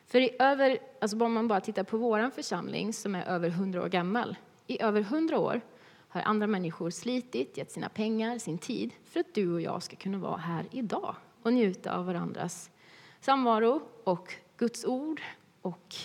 För 0.05 0.21
i 0.21 0.35
över, 0.39 0.77
alltså 1.01 1.23
om 1.25 1.33
man 1.33 1.47
bara 1.47 1.61
tittar 1.61 1.83
på 1.83 1.97
vår 1.97 2.29
församling 2.29 2.93
som 2.93 3.15
är 3.15 3.25
över 3.25 3.49
100 3.49 3.83
år 3.83 3.89
gammal, 3.89 4.35
i 4.67 4.81
över 4.81 5.01
100 5.01 5.39
år 5.39 5.61
har 6.07 6.21
andra 6.21 6.47
människor 6.47 6.89
slitit, 6.89 7.57
gett 7.57 7.71
sina 7.71 7.89
pengar, 7.89 8.37
sin 8.37 8.57
tid 8.57 8.93
för 9.05 9.19
att 9.19 9.33
du 9.33 9.53
och 9.53 9.61
jag 9.61 9.83
ska 9.83 9.95
kunna 9.95 10.17
vara 10.17 10.37
här 10.37 10.65
idag 10.71 11.15
och 11.43 11.53
njuta 11.53 11.97
av 11.97 12.05
varandras 12.05 12.71
samvaro 13.19 13.81
och 14.03 14.33
Guds 14.57 14.85
ord 14.85 15.21
och 15.61 15.95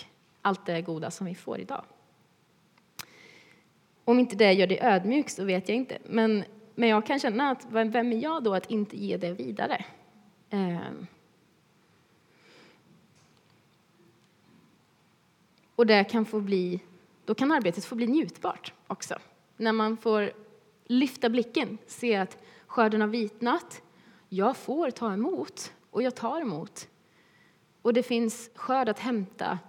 allt 0.41 0.65
det 0.65 0.81
goda 0.81 1.11
som 1.11 1.27
vi 1.27 1.35
får 1.35 1.59
idag. 1.59 1.83
Om 4.05 4.19
inte 4.19 4.35
det 4.35 4.53
gör 4.53 4.67
dig 4.67 4.79
ödmjuk 4.81 5.29
så 5.29 5.43
vet 5.43 5.69
jag 5.69 5.75
inte. 5.75 5.97
Men, 6.05 6.43
men 6.75 6.89
jag 6.89 7.05
kan 7.05 7.19
känna 7.19 7.51
att 7.51 7.65
vem 7.69 8.13
är 8.13 8.17
jag 8.17 8.43
då 8.43 8.53
att 8.53 8.71
inte 8.71 8.97
ge 8.97 9.17
det 9.17 9.33
vidare? 9.33 9.85
Eh. 10.49 10.79
Och 15.75 15.85
det 15.85 16.03
kan 16.03 16.25
få 16.25 16.39
bli, 16.39 16.79
då 17.25 17.35
kan 17.35 17.51
arbetet 17.51 17.85
få 17.85 17.95
bli 17.95 18.07
njutbart 18.07 18.73
också. 18.87 19.15
När 19.57 19.71
man 19.71 19.97
får 19.97 20.31
lyfta 20.85 21.29
blicken, 21.29 21.77
se 21.87 22.15
att 22.15 22.37
skörden 22.67 23.01
har 23.01 23.07
vitnat, 23.07 23.81
jag 24.29 24.57
får 24.57 24.91
ta 24.91 25.13
emot 25.13 25.73
och 25.91 26.03
jag 26.03 26.15
tar 26.15 26.41
emot. 26.41 26.87
Och 27.81 27.93
det 27.93 28.03
finns 28.03 28.49
skörd 28.55 28.89
att 28.89 28.99
hämta 28.99 29.59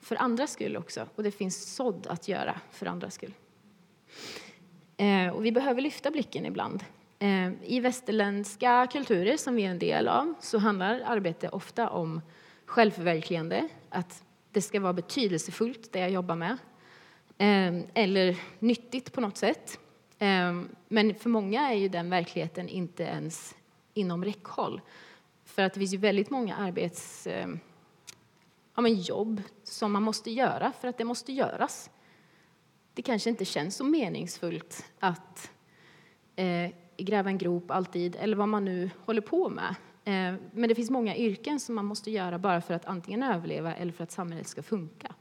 för 0.00 0.16
andras 0.16 0.52
skull 0.52 0.76
också 0.76 1.06
och 1.14 1.22
det 1.22 1.30
finns 1.30 1.74
sådd 1.74 2.06
att 2.06 2.28
göra 2.28 2.60
för 2.70 2.86
andras 2.86 3.14
skull. 3.14 3.34
Eh, 4.96 5.28
och 5.28 5.44
vi 5.44 5.52
behöver 5.52 5.80
lyfta 5.80 6.10
blicken 6.10 6.46
ibland. 6.46 6.84
Eh, 7.18 7.52
I 7.62 7.80
västerländska 7.80 8.88
kulturer 8.92 9.36
som 9.36 9.54
vi 9.54 9.64
är 9.64 9.70
en 9.70 9.78
del 9.78 10.08
av 10.08 10.34
så 10.40 10.58
handlar 10.58 11.00
arbete 11.00 11.48
ofta 11.48 11.90
om 11.90 12.20
självförverkligande, 12.66 13.68
att 13.88 14.24
det 14.52 14.62
ska 14.62 14.80
vara 14.80 14.92
betydelsefullt 14.92 15.92
det 15.92 15.98
jag 15.98 16.10
jobbar 16.10 16.36
med, 16.36 16.58
eh, 17.38 17.84
eller 17.94 18.36
nyttigt 18.58 19.12
på 19.12 19.20
något 19.20 19.36
sätt. 19.36 19.78
Men 20.88 21.14
för 21.14 21.28
många 21.28 21.70
är 21.70 21.74
ju 21.74 21.88
den 21.88 22.10
verkligheten 22.10 22.68
inte 22.68 23.02
ens 23.02 23.54
inom 24.00 24.24
räckhåll. 24.24 24.80
För 25.44 25.62
att 25.62 25.74
det 25.74 25.80
finns 25.80 25.94
ju 25.94 25.98
väldigt 25.98 26.30
många 26.30 26.56
arbets, 26.56 27.26
eh, 27.26 27.48
ja, 28.74 28.82
men 28.82 28.94
jobb 28.94 29.42
som 29.64 29.92
man 29.92 30.02
måste 30.02 30.30
göra 30.30 30.72
för 30.80 30.88
att 30.88 30.98
det 30.98 31.04
måste 31.04 31.32
göras 31.32 31.90
det 32.94 33.02
kanske 33.02 33.30
inte 33.30 33.44
känns 33.44 33.76
så 33.76 33.84
meningsfullt 33.84 34.84
att 34.98 35.50
eh, 36.36 36.70
gräva 36.96 37.30
en 37.30 37.38
grop 37.38 37.70
alltid, 37.70 38.16
eller 38.20 38.36
vad 38.36 38.48
man 38.48 38.64
nu 38.64 38.90
håller 39.04 39.20
på 39.20 39.48
med. 39.48 39.74
Eh, 40.04 40.40
men 40.52 40.68
det 40.68 40.74
finns 40.74 40.90
många 40.90 41.16
yrken 41.16 41.60
som 41.60 41.74
man 41.74 41.84
måste 41.84 42.10
göra 42.10 42.38
bara 42.38 42.60
för 42.60 42.74
att 42.74 42.84
antingen 42.84 43.22
överleva 43.22 43.74
eller 43.74 43.92
för 43.92 44.04
att 44.04 44.10
samhället 44.10 44.48
ska 44.48 44.62
funka. 44.62 45.14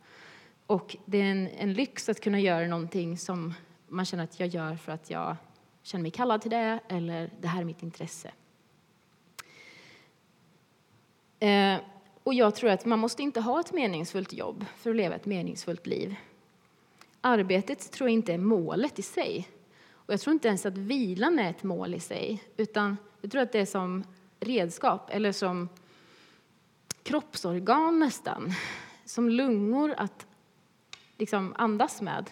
Och 0.65 0.97
det 1.05 1.17
är 1.17 1.31
en, 1.31 1.47
en 1.47 1.73
lyx 1.73 2.09
att 2.09 2.21
kunna 2.21 2.39
göra 2.39 2.67
någonting 2.67 3.17
som 3.17 3.53
man 3.87 4.05
känner 4.05 4.23
att 4.23 4.39
jag 4.39 4.49
gör 4.49 4.75
för 4.75 4.91
att 4.91 5.09
jag 5.09 5.35
känner 5.83 6.01
mig 6.01 6.11
kallad 6.11 6.41
till 6.41 6.51
det, 6.51 6.79
eller 6.87 7.31
det 7.41 7.47
här 7.47 7.61
är 7.61 7.65
mitt 7.65 7.83
intresse. 7.83 8.27
Eh, 8.27 8.33
Eh, 11.39 11.77
och 12.23 12.33
jag 12.33 12.55
tror 12.55 12.69
att 12.69 12.85
man 12.85 12.99
måste 12.99 13.23
inte 13.23 13.41
ha 13.41 13.59
ett 13.59 13.73
meningsfullt 13.73 14.33
jobb 14.33 14.65
för 14.77 14.89
att 14.89 14.95
leva 14.95 15.15
ett 15.15 15.25
meningsfullt 15.25 15.87
liv. 15.87 16.15
Arbetet 17.21 17.91
tror 17.91 18.09
jag 18.09 18.13
inte 18.13 18.33
är 18.33 18.37
målet 18.37 18.99
i 18.99 19.01
sig. 19.01 19.47
Och 19.91 20.13
jag 20.13 20.21
tror 20.21 20.33
inte 20.33 20.47
ens 20.47 20.65
att 20.65 20.77
vilan 20.77 21.39
är 21.39 21.49
ett 21.49 21.63
mål 21.63 21.95
i 21.95 21.99
sig, 21.99 22.43
utan 22.57 22.97
jag 23.21 23.31
tror 23.31 23.41
att 23.41 23.51
det 23.51 23.59
är 23.59 23.65
som 23.65 24.03
redskap, 24.39 25.09
eller 25.09 25.31
som 25.31 25.69
kroppsorgan 27.03 27.99
nästan, 27.99 28.51
som 29.05 29.29
lungor 29.29 29.93
att 29.97 30.27
liksom 31.17 31.53
andas 31.57 32.01
med. 32.01 32.29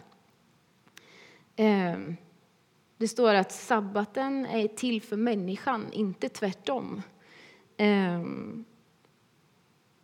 Ehm, 1.55 2.17
det 2.97 3.07
står 3.07 3.33
att 3.33 3.51
sabbaten 3.51 4.45
är 4.45 4.67
till 4.67 5.01
för 5.01 5.17
människan, 5.17 5.91
inte 5.91 6.29
tvärtom. 6.29 7.01
Ehm, 7.77 8.65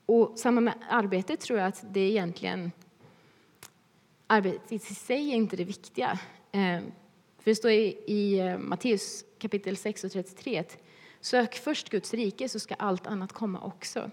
och 0.06 0.40
samma 0.40 0.62
med 0.62 0.74
arbetet 0.90 1.40
tror 1.40 1.60
jag 1.60 1.68
att 1.68 1.86
det 1.94 2.00
är 2.00 2.10
egentligen 2.10 2.72
arbetet 4.28 4.72
i 4.72 4.80
sig 4.80 5.32
är 5.32 5.36
inte 5.36 5.56
det 5.56 5.64
viktiga. 5.64 6.20
Eh, 6.52 6.82
för 7.38 7.52
det 7.52 7.56
står 7.56 7.72
i, 7.72 8.04
i 8.08 8.40
eh, 8.40 8.58
Matteus 8.58 9.26
kapitel 9.40 9.78
6 9.78 10.04
och 10.04 10.12
33 10.12 10.60
att 10.60 10.78
sök 11.20 11.56
först 11.56 11.90
Guds 11.90 12.14
rike 12.14 12.50
så 12.50 12.60
ska 12.60 12.76
allt 12.76 13.08
annat 13.08 13.34
komma 13.34 13.62
också. 13.62 14.12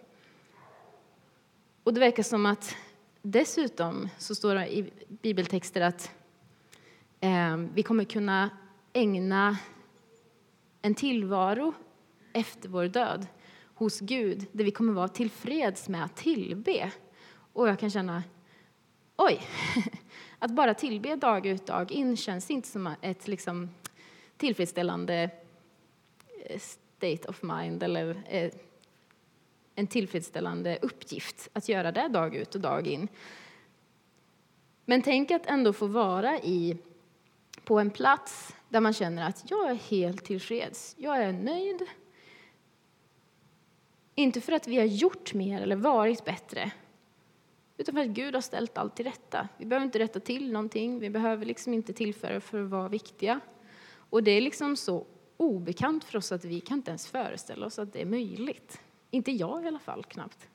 Och 1.83 1.95
det 1.95 2.01
verkar 2.01 2.23
som 2.23 2.47
att 2.47 2.77
dessutom 3.23 4.09
så 4.19 4.35
står 4.35 4.55
det 4.55 4.77
i 4.77 4.91
bibeltexter 5.09 5.81
att 5.81 6.11
eh, 7.21 7.57
vi 7.57 7.83
kommer 7.83 8.05
kunna 8.05 8.51
ägna 8.93 9.59
en 10.83 10.95
tillvaro 10.95 11.75
efter 12.33 12.69
vår 12.69 12.85
död 12.85 13.27
hos 13.81 14.01
Gud 14.01 14.47
där 14.53 14.65
vi 14.65 14.71
kommer 14.71 14.93
vara 14.93 15.09
tillfreds 15.09 15.89
med 15.89 16.05
att 16.05 16.17
tillbe. 16.17 16.93
Och 17.53 17.69
jag 17.69 17.79
kan 17.79 17.91
känna, 17.91 18.23
oj, 19.17 19.41
att 20.39 20.51
bara 20.51 20.75
tillbe 20.75 21.17
dag 21.17 21.47
ut 21.47 21.67
dag 21.67 21.93
in 21.93 22.17
känns 22.17 22.51
inte 22.51 22.69
som 22.69 22.95
ett 23.01 23.29
liksom, 23.29 23.71
tillfredsställande 24.37 25.31
eh, 26.47 26.61
state 26.61 27.29
of 27.29 27.43
mind 27.43 27.83
eller 27.83 28.23
eh, 28.29 28.51
en 29.75 29.87
tillfredsställande 29.87 30.79
uppgift 30.83 31.49
att 31.53 31.69
göra 31.69 31.93
det 31.93 32.09
dag 32.09 32.37
ut 32.37 32.55
och 32.55 32.61
dag 32.61 32.87
in. 32.87 33.09
Men 34.85 35.03
tänk 35.03 35.31
att 35.31 35.47
ändå 35.47 35.73
få 35.73 35.87
vara 35.87 36.39
i, 36.39 36.77
på 37.65 37.79
en 37.79 37.91
plats 37.91 38.57
där 38.69 38.81
man 38.81 38.93
känner 38.93 39.29
att 39.29 39.51
jag 39.51 39.71
är 39.71 39.75
helt 39.75 40.25
tillfreds, 40.25 40.95
jag 40.99 41.19
är 41.19 41.33
nöjd. 41.33 41.87
Inte 44.21 44.41
för 44.41 44.53
att 44.53 44.69
vi 44.69 44.77
har 44.77 44.85
gjort 44.85 45.35
mer 45.35 45.63
eller 45.63 45.77
varit 45.77 46.25
bättre, 46.25 46.71
utan 47.77 47.95
för 47.95 48.03
att 48.03 48.09
Gud 48.09 48.35
har 48.35 48.41
ställt 48.41 48.79
allt 48.79 48.97
till 48.97 49.05
rätta. 49.05 49.49
Vi 49.59 49.67
behöver 49.67 49.85
inte 49.85 49.99
rätta 49.99 50.21
till 50.21 50.53
någonting, 50.53 50.99
vi 50.99 51.11
behöver 51.11 51.47
liksom 51.47 51.75
inte 51.75 51.93
tillföra 51.93 52.41
för 52.41 52.63
att 52.63 52.71
vara 52.71 52.89
viktiga. 52.89 53.41
Och 53.93 54.23
det 54.23 54.31
är 54.31 54.41
liksom 54.41 54.77
så 54.77 55.07
obekant 55.37 56.05
för 56.05 56.19
oss 56.19 56.33
att 56.33 56.45
vi 56.45 56.61
kan 56.61 56.79
inte 56.79 56.91
ens 56.91 57.07
föreställa 57.07 57.67
oss 57.67 57.79
att 57.79 57.93
det 57.93 58.01
är 58.01 58.07
möjligt. 58.07 58.81
Inte 59.11 59.33
jag 59.33 59.65
i 59.65 59.67
alla 59.67 59.79
fall, 59.79 60.05
knappt. 60.05 60.49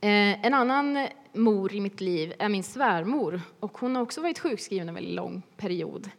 Eh, 0.00 0.46
en 0.46 0.54
annan 0.54 1.08
mor 1.32 1.74
i 1.74 1.80
mitt 1.80 2.00
liv 2.00 2.34
är 2.38 2.48
min 2.48 2.64
svärmor. 2.64 3.40
Och 3.60 3.78
hon 3.78 3.96
har 3.96 4.02
också 4.02 4.20
varit 4.20 4.38
sjukskriven 4.38 4.88
en 4.88 4.94
väldigt 4.94 5.14
lång 5.14 5.42
period. 5.56 6.10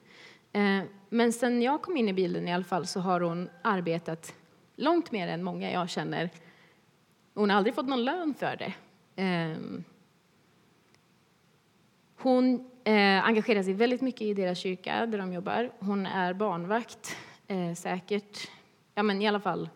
Eh, 0.53 0.81
men 1.09 1.33
sen 1.33 1.61
jag 1.61 1.81
kom 1.81 1.97
in 1.97 2.09
i 2.09 2.13
bilden 2.13 2.47
i 2.47 2.53
alla 2.53 2.63
fall 2.63 2.87
så 2.87 2.99
har 2.99 3.21
hon 3.21 3.49
arbetat 3.61 4.33
långt 4.79 5.11
mer 5.11 5.27
än 5.27 5.43
många 5.43 5.71
jag 5.71 5.89
känner 5.89 6.29
hon 7.39 7.49
har 7.49 7.57
aldrig 7.57 7.75
fått 7.75 7.87
någon 7.87 8.05
lön 8.05 8.33
för 8.33 8.55
det. 8.55 8.73
Ehm, 9.15 9.83
hon 12.15 12.69
eh, 12.83 13.25
engagerar 13.25 13.63
sig 13.63 13.73
väldigt 13.73 14.01
mycket 14.01 14.21
i 14.21 14.33
deras 14.33 14.57
kyrka 14.57 15.05
där 15.05 15.17
de 15.17 15.33
jobbar. 15.33 15.71
Hon 15.79 16.05
är 16.05 16.33
barnvakt, 16.33 17.17
eh, 17.47 17.73
säkert, 17.73 18.49
ja 18.95 19.03
men 19.03 19.21
i 19.21 19.27
alla 19.27 19.39
fall 19.39 19.69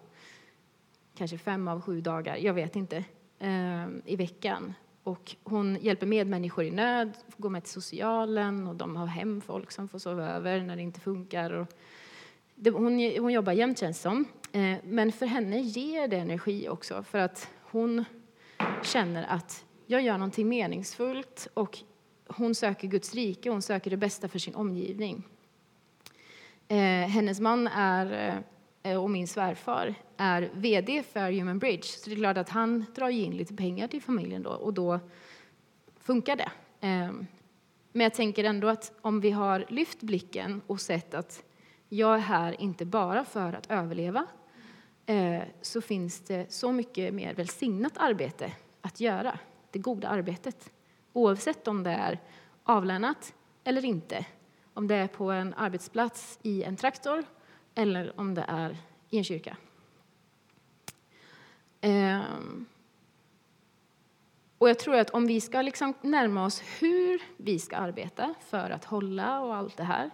kanske 1.17 1.37
fem 1.37 1.67
av 1.67 1.81
sju 1.81 2.01
dagar, 2.01 2.37
jag 2.37 2.53
vet 2.53 2.75
inte, 2.75 3.03
ehm, 3.39 4.01
i 4.05 4.15
veckan. 4.15 4.73
Och 5.03 5.35
hon 5.43 5.77
hjälper 5.81 6.05
medmänniskor 6.05 6.63
i 6.63 6.71
nöd, 6.71 7.17
går 7.37 7.49
med 7.49 7.63
till 7.63 7.73
socialen 7.73 8.67
och 8.67 8.75
de 8.75 8.95
har 8.95 9.05
hem 9.05 9.41
folk 9.41 9.71
som 9.71 9.87
får 9.87 9.99
sova 9.99 10.29
över 10.29 10.61
när 10.61 10.75
det 10.75 10.81
inte 10.81 10.99
funkar. 10.99 11.51
Och 11.51 11.67
hon, 12.55 13.19
hon 13.19 13.33
jobbar 13.33 13.53
jämt 13.53 13.79
känns 13.79 14.01
som. 14.01 14.25
Eh, 14.51 14.77
men 14.83 15.11
för 15.11 15.25
henne 15.25 15.59
ger 15.59 16.07
det 16.07 16.17
energi 16.17 16.69
också 16.69 17.03
för 17.03 17.19
att 17.19 17.49
hon 17.61 18.05
känner 18.83 19.23
att 19.23 19.65
jag 19.85 20.01
gör 20.01 20.17
någonting 20.17 20.49
meningsfullt 20.49 21.47
och 21.53 21.79
hon 22.27 22.55
söker 22.55 22.87
Guds 22.87 23.13
rike, 23.13 23.49
hon 23.49 23.61
söker 23.61 23.91
det 23.91 23.97
bästa 23.97 24.27
för 24.27 24.39
sin 24.39 24.55
omgivning. 24.55 25.23
Eh, 26.67 27.07
hennes 27.07 27.39
man 27.39 27.67
är, 27.67 28.37
eh, 28.83 29.03
och 29.03 29.09
min 29.09 29.27
svärfar 29.27 29.95
är 30.17 30.51
vd 30.53 31.03
för 31.03 31.31
Human 31.31 31.59
Bridge, 31.59 31.83
så 31.83 32.09
det 32.09 32.15
är 32.15 32.17
klart 32.17 32.37
att 32.37 32.49
han 32.49 32.85
drar 32.95 33.09
in 33.09 33.37
lite 33.37 33.55
pengar 33.55 33.87
till 33.87 34.01
familjen 34.01 34.43
då, 34.43 34.49
och 34.49 34.73
då 34.73 34.99
funkar 35.97 36.35
det. 36.35 36.51
Men 37.91 38.03
jag 38.03 38.13
tänker 38.13 38.43
ändå 38.43 38.67
att 38.67 38.91
om 39.01 39.21
vi 39.21 39.31
har 39.31 39.65
lyft 39.69 40.01
blicken 40.01 40.61
och 40.67 40.81
sett 40.81 41.13
att 41.13 41.43
jag 41.93 42.15
är 42.15 42.19
här 42.19 42.61
inte 42.61 42.85
bara 42.85 43.25
för 43.25 43.53
att 43.53 43.71
överleva, 43.71 44.25
eh, 45.05 45.41
så 45.61 45.81
finns 45.81 46.19
det 46.19 46.53
så 46.53 46.71
mycket 46.71 47.13
mer 47.13 47.33
välsignat 47.33 47.97
arbete 47.97 48.51
att 48.81 48.99
göra, 48.99 49.39
det 49.71 49.79
goda 49.79 50.07
arbetet. 50.07 50.71
Oavsett 51.13 51.67
om 51.67 51.83
det 51.83 51.91
är 51.91 52.19
avlönat 52.63 53.33
eller 53.63 53.85
inte, 53.85 54.25
om 54.73 54.87
det 54.87 54.95
är 54.95 55.07
på 55.07 55.31
en 55.31 55.53
arbetsplats 55.53 56.39
i 56.41 56.63
en 56.63 56.77
traktor 56.77 57.23
eller 57.75 58.19
om 58.19 58.35
det 58.35 58.45
är 58.47 58.77
i 59.09 59.17
en 59.17 59.23
kyrka. 59.23 59.57
Ehm, 61.81 62.65
och 64.57 64.69
jag 64.69 64.79
tror 64.79 64.95
att 64.95 65.09
om 65.09 65.27
vi 65.27 65.41
ska 65.41 65.61
liksom 65.61 65.93
närma 66.01 66.45
oss 66.45 66.61
hur 66.79 67.21
vi 67.37 67.59
ska 67.59 67.77
arbeta 67.77 68.33
för 68.49 68.69
att 68.69 68.85
hålla 68.85 69.41
och 69.41 69.55
allt 69.55 69.77
det 69.77 69.83
här 69.83 70.09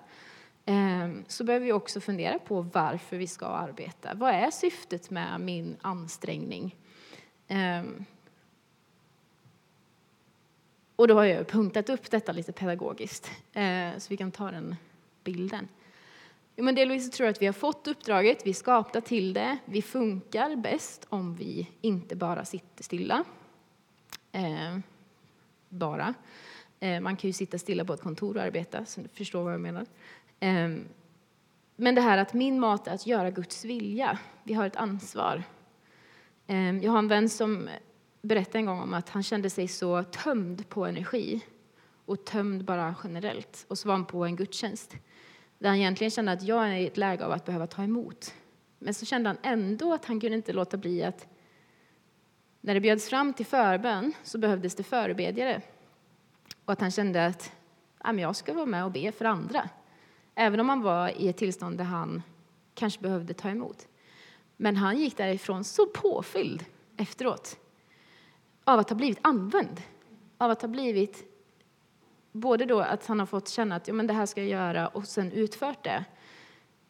Ehm, 0.70 1.24
så 1.28 1.44
behöver 1.44 1.66
vi 1.66 1.72
också 1.72 2.02
fundera 2.02 2.40
på 2.40 2.62
varför 2.62 3.18
vi 3.18 3.28
ska 3.28 3.46
arbeta. 3.46 4.14
Vad 4.14 4.34
är 4.34 4.52
syftet 4.52 5.10
med 5.10 5.42
min 5.42 5.78
ansträngning? 5.82 6.76
Ehm, 7.48 8.06
och 10.96 11.08
då 11.08 11.14
har 11.14 11.24
jag 11.26 11.48
punktat 11.48 11.90
upp 11.90 12.12
detta 12.12 12.32
lite 12.32 12.52
pedagogiskt, 12.52 13.32
eh, 13.54 13.98
så 13.98 14.10
vi 14.10 14.18
kan 14.18 14.32
ta 14.32 14.52
den 14.52 14.76
bilden. 15.24 15.68
Jo, 16.56 16.64
men 16.64 16.76
delvis 16.76 17.12
tror 17.12 17.26
jag 17.26 17.32
att 17.34 17.42
vi 17.42 17.46
har 17.46 17.54
fått 17.54 17.88
uppdraget, 17.88 18.46
vi 18.46 18.54
skapar 18.54 19.02
till 19.02 19.34
det, 19.34 19.58
vi 19.66 19.82
funkar 19.82 20.56
bäst 20.56 21.06
om 21.10 21.36
vi 21.36 21.70
inte 21.82 22.16
bara 22.16 22.46
sitter 22.46 22.84
stilla. 22.84 23.24
Eh, 24.32 24.80
bara. 25.70 26.14
Eh, 26.80 27.00
man 27.00 27.18
kan 27.18 27.28
ju 27.28 27.34
sitta 27.34 27.58
stilla 27.58 27.86
på 27.86 27.94
ett 27.94 28.02
kontor 28.02 28.38
och 28.38 28.44
arbeta, 28.44 28.86
så 28.86 29.02
du 29.02 29.08
förstår 29.08 29.44
vad 29.44 29.54
jag 29.54 29.62
menar. 29.62 29.86
Ehm, 30.40 30.86
men 31.76 31.96
det 31.96 32.02
här 32.02 32.18
att 32.18 32.34
min 32.34 32.60
mat 32.60 32.88
är 32.88 32.94
att 32.94 33.08
göra 33.08 33.32
Guds 33.32 33.66
vilja. 33.66 34.20
Vi 34.44 34.54
har 34.54 34.66
ett 34.68 34.76
ansvar. 34.76 35.44
Ehm, 36.48 36.82
jag 36.82 36.92
har 36.92 37.00
en 37.00 37.08
vän 37.08 37.30
som 37.30 37.70
berättade 38.22 38.58
en 38.58 38.66
gång 38.66 38.80
om 38.80 38.94
att 38.94 39.10
han 39.10 39.24
kände 39.24 39.50
sig 39.50 39.68
så 39.68 40.04
tömd 40.04 40.70
på 40.70 40.86
energi 40.86 41.46
och 42.06 42.26
tömd 42.26 42.66
bara 42.66 42.96
generellt. 43.04 43.66
Och 43.68 43.78
så 43.78 43.88
var 43.88 43.96
han 43.96 44.06
på 44.06 44.26
en 44.26 44.36
gudstjänst 44.36 44.96
där 45.60 45.70
han 45.70 45.78
egentligen 45.78 46.12
kände 46.12 46.32
att 46.32 46.44
jag 46.44 46.68
är 46.68 46.74
i 46.74 46.88
ett 46.88 46.98
läge 46.98 47.26
av 47.26 47.32
att 47.32 47.46
behöva 47.46 47.68
ta 47.68 47.84
emot. 47.84 48.34
Men 48.80 48.94
så 48.94 49.06
kände 49.06 49.30
han 49.30 49.38
ändå 49.44 49.94
att 49.94 50.06
han 50.06 50.20
kunde 50.20 50.36
inte 50.36 50.54
låta 50.54 50.78
bli 50.78 51.04
att 51.04 51.28
när 52.62 52.74
det 52.74 52.80
bjöds 52.80 53.10
fram 53.10 53.34
till 53.34 53.46
förbön 53.46 54.14
så 54.24 54.38
behövdes 54.38 54.76
det 54.76 54.84
förebedjare. 54.84 55.62
Och 56.66 56.74
att 56.74 56.82
han 56.82 56.92
kände 56.92 57.26
att 57.26 57.52
ja, 58.04 58.14
jag 58.14 58.36
ska 58.36 58.54
vara 58.54 58.66
med 58.66 58.86
och 58.86 58.92
be 58.92 59.12
för 59.12 59.26
andra. 59.26 59.70
Även 60.42 60.60
om 60.60 60.70
han 60.70 60.82
var 60.82 61.22
i 61.22 61.28
ett 61.28 61.38
tillstånd 61.38 61.78
där 61.78 61.86
han 61.86 62.22
kanske 62.74 63.02
behövde 63.02 63.34
ta 63.34 63.50
emot. 63.50 63.88
Men 64.58 64.76
han 64.76 65.00
gick 65.00 65.18
därifrån 65.18 65.64
så 65.64 65.86
påfylld 65.86 66.66
efteråt 66.98 67.58
av 68.64 68.80
att 68.80 68.90
ha 68.90 68.96
blivit 68.96 69.20
använd. 69.22 69.82
Av 70.38 70.52
att 70.52 70.62
ha 70.62 70.70
blivit 70.70 71.24
både 72.32 72.66
då 72.66 72.80
att 72.80 73.06
han 73.06 73.20
har 73.20 73.26
fått 73.26 73.50
känna 73.50 73.76
att 73.76 73.88
ja, 73.88 73.94
men 73.94 74.08
det 74.08 74.14
här 74.14 74.26
ska 74.26 74.42
jag 74.42 74.50
göra 74.50 74.88
och 74.88 75.08
sen 75.08 75.32
utfört 75.32 75.84
det. 75.84 76.06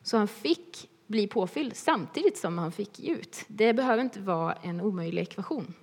Så 0.01 0.17
han 0.17 0.27
fick 0.27 0.89
bli 1.07 1.27
påfylld 1.27 1.75
samtidigt 1.75 2.37
som 2.37 2.57
han 2.57 2.71
fick 2.71 2.99
ge 2.99 3.13
ut. 3.13 3.45
Det 3.47 3.73
behöver 3.73 4.03
inte 4.03 4.19
vara 4.19 4.53
en 4.53 4.81
omöjlig 4.81 5.21
ekvation. 5.21 5.73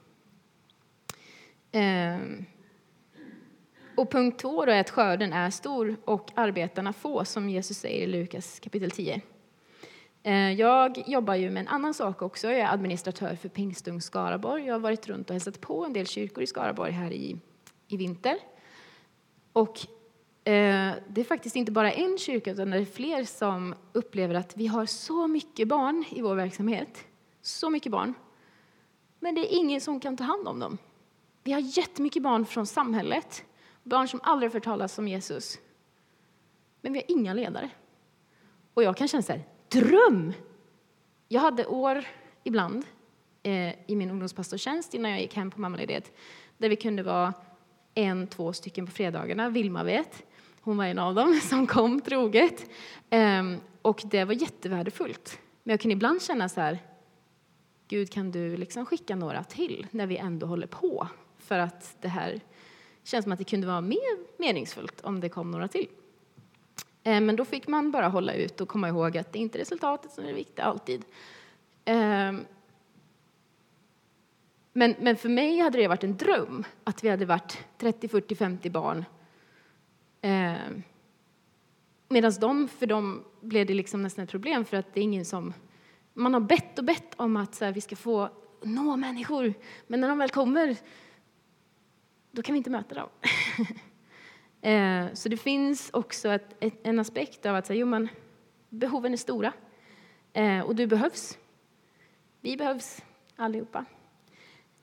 Ehm. 1.72 2.44
Och 3.96 4.10
punkt 4.10 4.38
två 4.38 4.64
då 4.64 4.72
är 4.72 4.80
att 4.80 4.90
skörden 4.90 5.32
är 5.32 5.50
stor 5.50 5.96
och 6.04 6.30
arbetarna 6.34 6.92
få, 6.92 7.24
som 7.24 7.48
Jesus 7.48 7.78
säger 7.78 8.02
i 8.02 8.06
Lukas 8.06 8.60
kapitel 8.60 8.90
10. 8.90 9.20
Eh, 10.22 10.52
jag 10.52 11.08
jobbar 11.08 11.34
ju 11.34 11.50
med 11.50 11.60
en 11.60 11.68
annan 11.68 11.94
sak 11.94 12.22
också. 12.22 12.46
Jag 12.46 12.60
är 12.60 12.72
administratör 12.72 13.36
för 13.36 13.48
Pingstung 13.48 14.00
Skaraborg. 14.00 14.64
Jag 14.64 14.74
har 14.74 14.80
varit 14.80 15.08
runt 15.08 15.30
och 15.30 15.34
hälsat 15.34 15.60
på 15.60 15.84
en 15.84 15.92
del 15.92 16.06
kyrkor 16.06 16.42
i 16.42 16.46
Skaraborg 16.46 16.92
här 16.92 17.10
i, 17.12 17.36
i 17.88 17.96
vinter. 17.96 18.38
Och 19.52 19.78
eh, 20.44 20.92
det 21.08 21.20
är 21.20 21.24
faktiskt 21.24 21.56
inte 21.56 21.72
bara 21.72 21.92
en 21.92 22.18
kyrka, 22.18 22.50
utan 22.50 22.70
det 22.70 22.78
är 22.78 22.84
fler 22.84 23.24
som 23.24 23.74
upplever 23.92 24.34
att 24.34 24.56
vi 24.56 24.66
har 24.66 24.86
så 24.86 25.26
mycket 25.26 25.68
barn 25.68 26.04
i 26.10 26.22
vår 26.22 26.34
verksamhet. 26.34 27.04
Så 27.42 27.70
mycket 27.70 27.92
barn. 27.92 28.14
Men 29.20 29.34
det 29.34 29.40
är 29.40 29.58
ingen 29.58 29.80
som 29.80 30.00
kan 30.00 30.16
ta 30.16 30.24
hand 30.24 30.48
om 30.48 30.60
dem. 30.60 30.78
Vi 31.42 31.52
har 31.52 31.60
jättemycket 31.60 32.22
barn 32.22 32.46
från 32.46 32.66
samhället, 32.66 33.44
barn 33.86 34.08
som 34.08 34.20
aldrig 34.22 34.52
har 34.52 34.60
talas 34.60 34.98
om 34.98 35.08
Jesus. 35.08 35.58
Men 36.80 36.92
vi 36.92 36.98
har 36.98 37.10
inga 37.16 37.34
ledare. 37.34 37.70
Och 38.74 38.82
jag 38.82 38.96
kan 38.96 39.08
känna 39.08 39.22
så 39.22 39.32
här, 39.32 39.44
dröm! 39.68 40.32
Jag 41.28 41.40
hade 41.40 41.66
år 41.66 42.04
ibland 42.44 42.84
eh, 43.42 43.74
i 43.86 43.96
min 43.96 44.10
ungdomspastortjänst 44.10 44.94
innan 44.94 45.10
jag 45.10 45.20
gick 45.20 45.34
hem 45.34 45.50
på 45.50 45.60
mammaledighet, 45.60 46.12
där 46.58 46.68
vi 46.68 46.76
kunde 46.76 47.02
vara 47.02 47.34
en, 47.94 48.26
två 48.26 48.52
stycken 48.52 48.86
på 48.86 48.92
fredagarna. 48.92 49.48
Vilma 49.48 49.84
vet. 49.84 50.24
Hon 50.60 50.76
var 50.76 50.84
en 50.84 50.98
av 50.98 51.14
dem 51.14 51.40
som 51.42 51.66
kom 51.66 52.00
troget. 52.00 52.70
Ehm, 53.10 53.56
och 53.82 54.02
det 54.04 54.24
var 54.24 54.34
jättevärdefullt. 54.34 55.38
Men 55.62 55.70
jag 55.70 55.80
kunde 55.80 55.92
ibland 55.92 56.22
känna 56.22 56.48
så 56.48 56.60
här, 56.60 56.78
Gud 57.88 58.12
kan 58.12 58.30
du 58.30 58.56
liksom 58.56 58.86
skicka 58.86 59.16
några 59.16 59.44
till 59.44 59.86
när 59.90 60.06
vi 60.06 60.16
ändå 60.16 60.46
håller 60.46 60.66
på? 60.66 61.08
För 61.38 61.58
att 61.58 61.96
det 62.00 62.08
här 62.08 62.40
känns 63.06 63.22
som 63.22 63.32
att 63.32 63.38
det 63.38 63.44
kunde 63.44 63.66
vara 63.66 63.80
mer 63.80 64.38
meningsfullt 64.38 65.00
om 65.00 65.20
det 65.20 65.28
kom 65.28 65.50
några 65.50 65.68
till. 65.68 65.88
Eh, 67.02 67.20
men 67.20 67.36
då 67.36 67.44
fick 67.44 67.68
man 67.68 67.90
bara 67.90 68.08
hålla 68.08 68.34
ut 68.34 68.60
och 68.60 68.68
komma 68.68 68.88
ihåg 68.88 69.18
att 69.18 69.32
det 69.32 69.38
är 69.38 69.40
inte 69.40 69.58
resultatet 69.58 70.12
som 70.12 70.24
är 70.24 70.28
det 70.28 70.34
viktiga 70.34 70.64
alltid. 70.64 71.04
Ehm, 71.84 72.44
men, 74.72 74.94
men 75.00 75.16
för 75.16 75.28
mig 75.28 75.58
hade 75.58 75.78
det 75.78 75.88
varit 75.88 76.04
en 76.04 76.16
dröm 76.16 76.64
att 76.84 77.04
vi 77.04 77.08
hade 77.08 77.26
varit 77.26 77.58
30, 77.78 78.08
40, 78.08 78.34
50 78.34 78.70
barn. 78.70 79.04
Eh, 80.20 80.54
Medan 82.08 82.32
de, 82.40 82.68
för 82.68 82.86
dem 82.86 83.24
blev 83.40 83.66
det 83.66 83.74
liksom 83.74 84.02
nästan 84.02 84.24
ett 84.24 84.30
problem 84.30 84.64
för 84.64 84.76
att 84.76 84.94
det 84.94 85.00
är 85.00 85.04
ingen 85.04 85.24
som... 85.24 85.52
Man 86.14 86.34
har 86.34 86.40
bett 86.40 86.78
och 86.78 86.84
bett 86.84 87.14
om 87.16 87.36
att 87.36 87.60
här, 87.60 87.72
vi 87.72 87.80
ska 87.80 87.96
få 87.96 88.28
nå 88.62 88.96
människor, 88.96 89.54
men 89.86 90.00
när 90.00 90.08
de 90.08 90.18
väl 90.18 90.30
kommer, 90.30 90.76
då 92.36 92.42
kan 92.42 92.52
vi 92.52 92.56
inte 92.56 92.70
möta 92.70 92.94
dem. 92.94 93.08
eh, 94.60 95.14
så 95.14 95.28
det 95.28 95.36
finns 95.36 95.90
också 95.92 96.28
ett, 96.28 96.56
ett, 96.60 96.74
en 96.82 96.98
aspekt 96.98 97.46
av 97.46 97.56
att 97.56 97.66
säga, 97.66 97.80
jo, 97.80 97.86
men, 97.86 98.08
behoven 98.68 99.12
är 99.12 99.16
stora 99.16 99.52
eh, 100.32 100.60
och 100.60 100.76
du 100.76 100.86
behövs. 100.86 101.38
Vi 102.40 102.56
behövs 102.56 103.02
allihopa. 103.36 103.84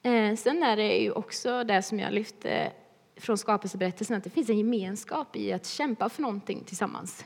Eh, 0.03 0.35
sen 0.35 0.63
är 0.63 0.77
det 0.77 0.97
ju 0.97 1.11
också 1.11 1.63
det 1.63 1.81
som 1.81 1.99
jag 1.99 2.13
lyfte 2.13 2.71
från 3.15 3.37
skapelseberättelsen, 3.37 4.17
att 4.17 4.23
det 4.23 4.29
finns 4.29 4.49
en 4.49 4.57
gemenskap 4.57 5.35
i 5.35 5.53
att 5.53 5.65
kämpa 5.65 6.09
för 6.09 6.21
någonting 6.21 6.63
tillsammans. 6.63 7.25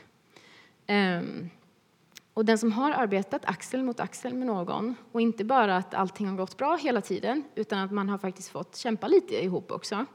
Ehm, 0.86 1.50
och 2.34 2.44
den 2.44 2.58
som 2.58 2.72
har 2.72 2.90
arbetat 2.90 3.44
axel 3.44 3.82
mot 3.82 4.00
axel 4.00 4.34
med 4.34 4.46
någon, 4.46 4.94
och 5.12 5.20
inte 5.20 5.44
bara 5.44 5.76
att 5.76 5.94
allting 5.94 6.26
har 6.26 6.36
gått 6.36 6.56
bra 6.56 6.76
hela 6.76 7.00
tiden, 7.00 7.44
utan 7.54 7.78
att 7.78 7.92
man 7.92 8.08
har 8.08 8.18
faktiskt 8.18 8.48
fått 8.48 8.76
kämpa 8.76 9.08
lite 9.08 9.44
ihop 9.44 9.72
också, 9.72 10.06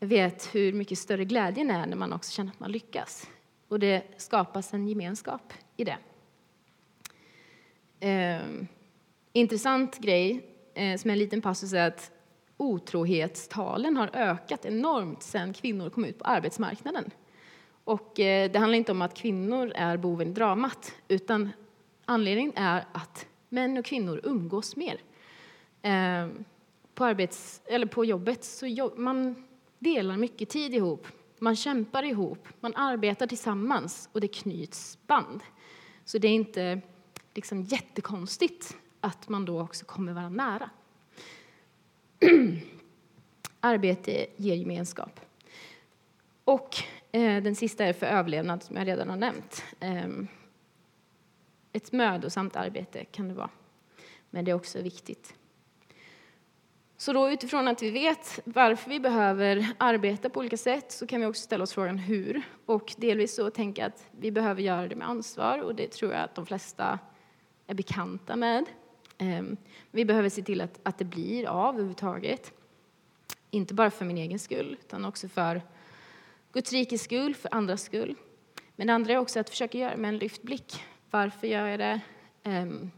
vet 0.00 0.54
hur 0.54 0.72
mycket 0.72 0.98
större 0.98 1.24
glädjen 1.24 1.70
är 1.70 1.86
när 1.86 1.96
man 1.96 2.12
också 2.12 2.32
känner 2.32 2.50
att 2.50 2.60
man 2.60 2.72
lyckas. 2.72 3.28
Och 3.68 3.78
det 3.78 4.02
skapas 4.16 4.74
en 4.74 4.88
gemenskap 4.88 5.52
i 5.76 5.84
det. 5.84 5.98
Eh, 8.00 8.42
intressant 9.32 9.98
grej 9.98 10.50
eh, 10.74 10.98
som 10.98 11.10
en 11.10 11.18
liten 11.18 11.42
passus 11.42 11.72
är 11.72 11.86
att 11.86 12.10
otrohetstalen 12.56 13.96
har 13.96 14.10
ökat 14.12 14.64
enormt 14.64 15.22
sedan 15.22 15.52
kvinnor 15.52 15.90
kom 15.90 16.04
ut 16.04 16.18
på 16.18 16.24
arbetsmarknaden. 16.24 17.10
Och 17.84 18.20
eh, 18.20 18.50
det 18.50 18.58
handlar 18.58 18.78
inte 18.78 18.92
om 18.92 19.02
att 19.02 19.14
kvinnor 19.14 19.72
är 19.74 19.96
boven 19.96 20.28
i 20.28 20.32
dramat, 20.32 20.92
utan 21.08 21.50
anledningen 22.04 22.52
är 22.56 22.84
att 22.92 23.26
män 23.48 23.78
och 23.78 23.84
kvinnor 23.84 24.20
umgås 24.24 24.76
mer. 24.76 25.00
Eh, 25.82 26.28
på, 26.94 27.04
arbets, 27.04 27.62
eller 27.66 27.86
på 27.86 28.04
jobbet 28.04 28.44
så 28.44 28.66
jobb, 28.66 28.98
man 28.98 29.44
delar 29.84 30.16
mycket 30.16 30.48
tid 30.48 30.74
ihop, 30.74 31.06
man 31.38 31.56
kämpar 31.56 32.02
ihop, 32.02 32.48
man 32.60 32.74
arbetar 32.76 33.26
tillsammans 33.26 34.08
och 34.12 34.20
det 34.20 34.28
knyts 34.28 34.98
band. 35.06 35.40
Så 36.04 36.18
det 36.18 36.28
är 36.28 36.32
inte 36.32 36.80
liksom 37.34 37.62
jättekonstigt 37.62 38.76
att 39.00 39.28
man 39.28 39.44
då 39.44 39.60
också 39.60 39.84
kommer 39.84 40.12
varandra 40.12 40.44
nära. 40.44 40.70
Arbete 43.60 44.26
ger 44.36 44.54
gemenskap. 44.54 45.20
Och 46.44 46.76
eh, 47.12 47.42
den 47.42 47.54
sista 47.54 47.84
är 47.84 47.92
för 47.92 48.06
överlevnad, 48.06 48.62
som 48.62 48.76
jag 48.76 48.86
redan 48.86 49.08
har 49.08 49.16
nämnt. 49.16 49.64
Eh, 49.80 50.08
ett 51.72 51.92
mödosamt 51.92 52.56
arbete 52.56 53.04
kan 53.04 53.28
det 53.28 53.34
vara, 53.34 53.50
men 54.30 54.44
det 54.44 54.50
är 54.50 54.54
också 54.54 54.82
viktigt. 54.82 55.34
Så 56.96 57.12
då 57.12 57.30
utifrån 57.30 57.68
att 57.68 57.82
vi 57.82 57.90
vet 57.90 58.40
varför 58.44 58.90
vi 58.90 59.00
behöver 59.00 59.66
arbeta 59.78 60.30
på 60.30 60.40
olika 60.40 60.56
sätt 60.56 60.92
så 60.92 61.06
kan 61.06 61.20
vi 61.20 61.26
också 61.26 61.42
ställa 61.42 61.64
oss 61.64 61.72
frågan 61.72 61.98
hur. 61.98 62.42
Och 62.66 62.94
delvis 62.96 63.34
så 63.34 63.50
tänka 63.50 63.86
att 63.86 64.06
vi 64.10 64.30
behöver 64.30 64.62
göra 64.62 64.88
det 64.88 64.96
med 64.96 65.08
ansvar 65.08 65.58
och 65.58 65.74
det 65.74 65.88
tror 65.88 66.12
jag 66.12 66.20
att 66.22 66.34
de 66.34 66.46
flesta 66.46 66.98
är 67.66 67.74
bekanta 67.74 68.36
med. 68.36 68.64
Ehm, 69.18 69.56
vi 69.90 70.04
behöver 70.04 70.28
se 70.28 70.42
till 70.42 70.60
att, 70.60 70.80
att 70.82 70.98
det 70.98 71.04
blir 71.04 71.46
av 71.46 71.74
överhuvudtaget. 71.74 72.52
Inte 73.50 73.74
bara 73.74 73.90
för 73.90 74.04
min 74.04 74.18
egen 74.18 74.38
skull, 74.38 74.76
utan 74.80 75.04
också 75.04 75.28
för 75.28 75.62
Guds 76.52 76.72
rikes 76.72 77.02
skull, 77.02 77.34
för 77.34 77.54
andras 77.54 77.82
skull. 77.82 78.14
Men 78.76 78.86
det 78.86 78.92
andra 78.92 79.12
är 79.12 79.16
också 79.18 79.40
att 79.40 79.50
försöka 79.50 79.78
göra 79.78 79.96
med 79.96 80.08
en 80.08 80.18
lyft 80.18 80.42
blick. 80.42 80.84
Varför 81.10 81.46
gör 81.46 81.66
jag 81.66 81.78
det? 81.78 82.00
Ehm, 82.42 82.90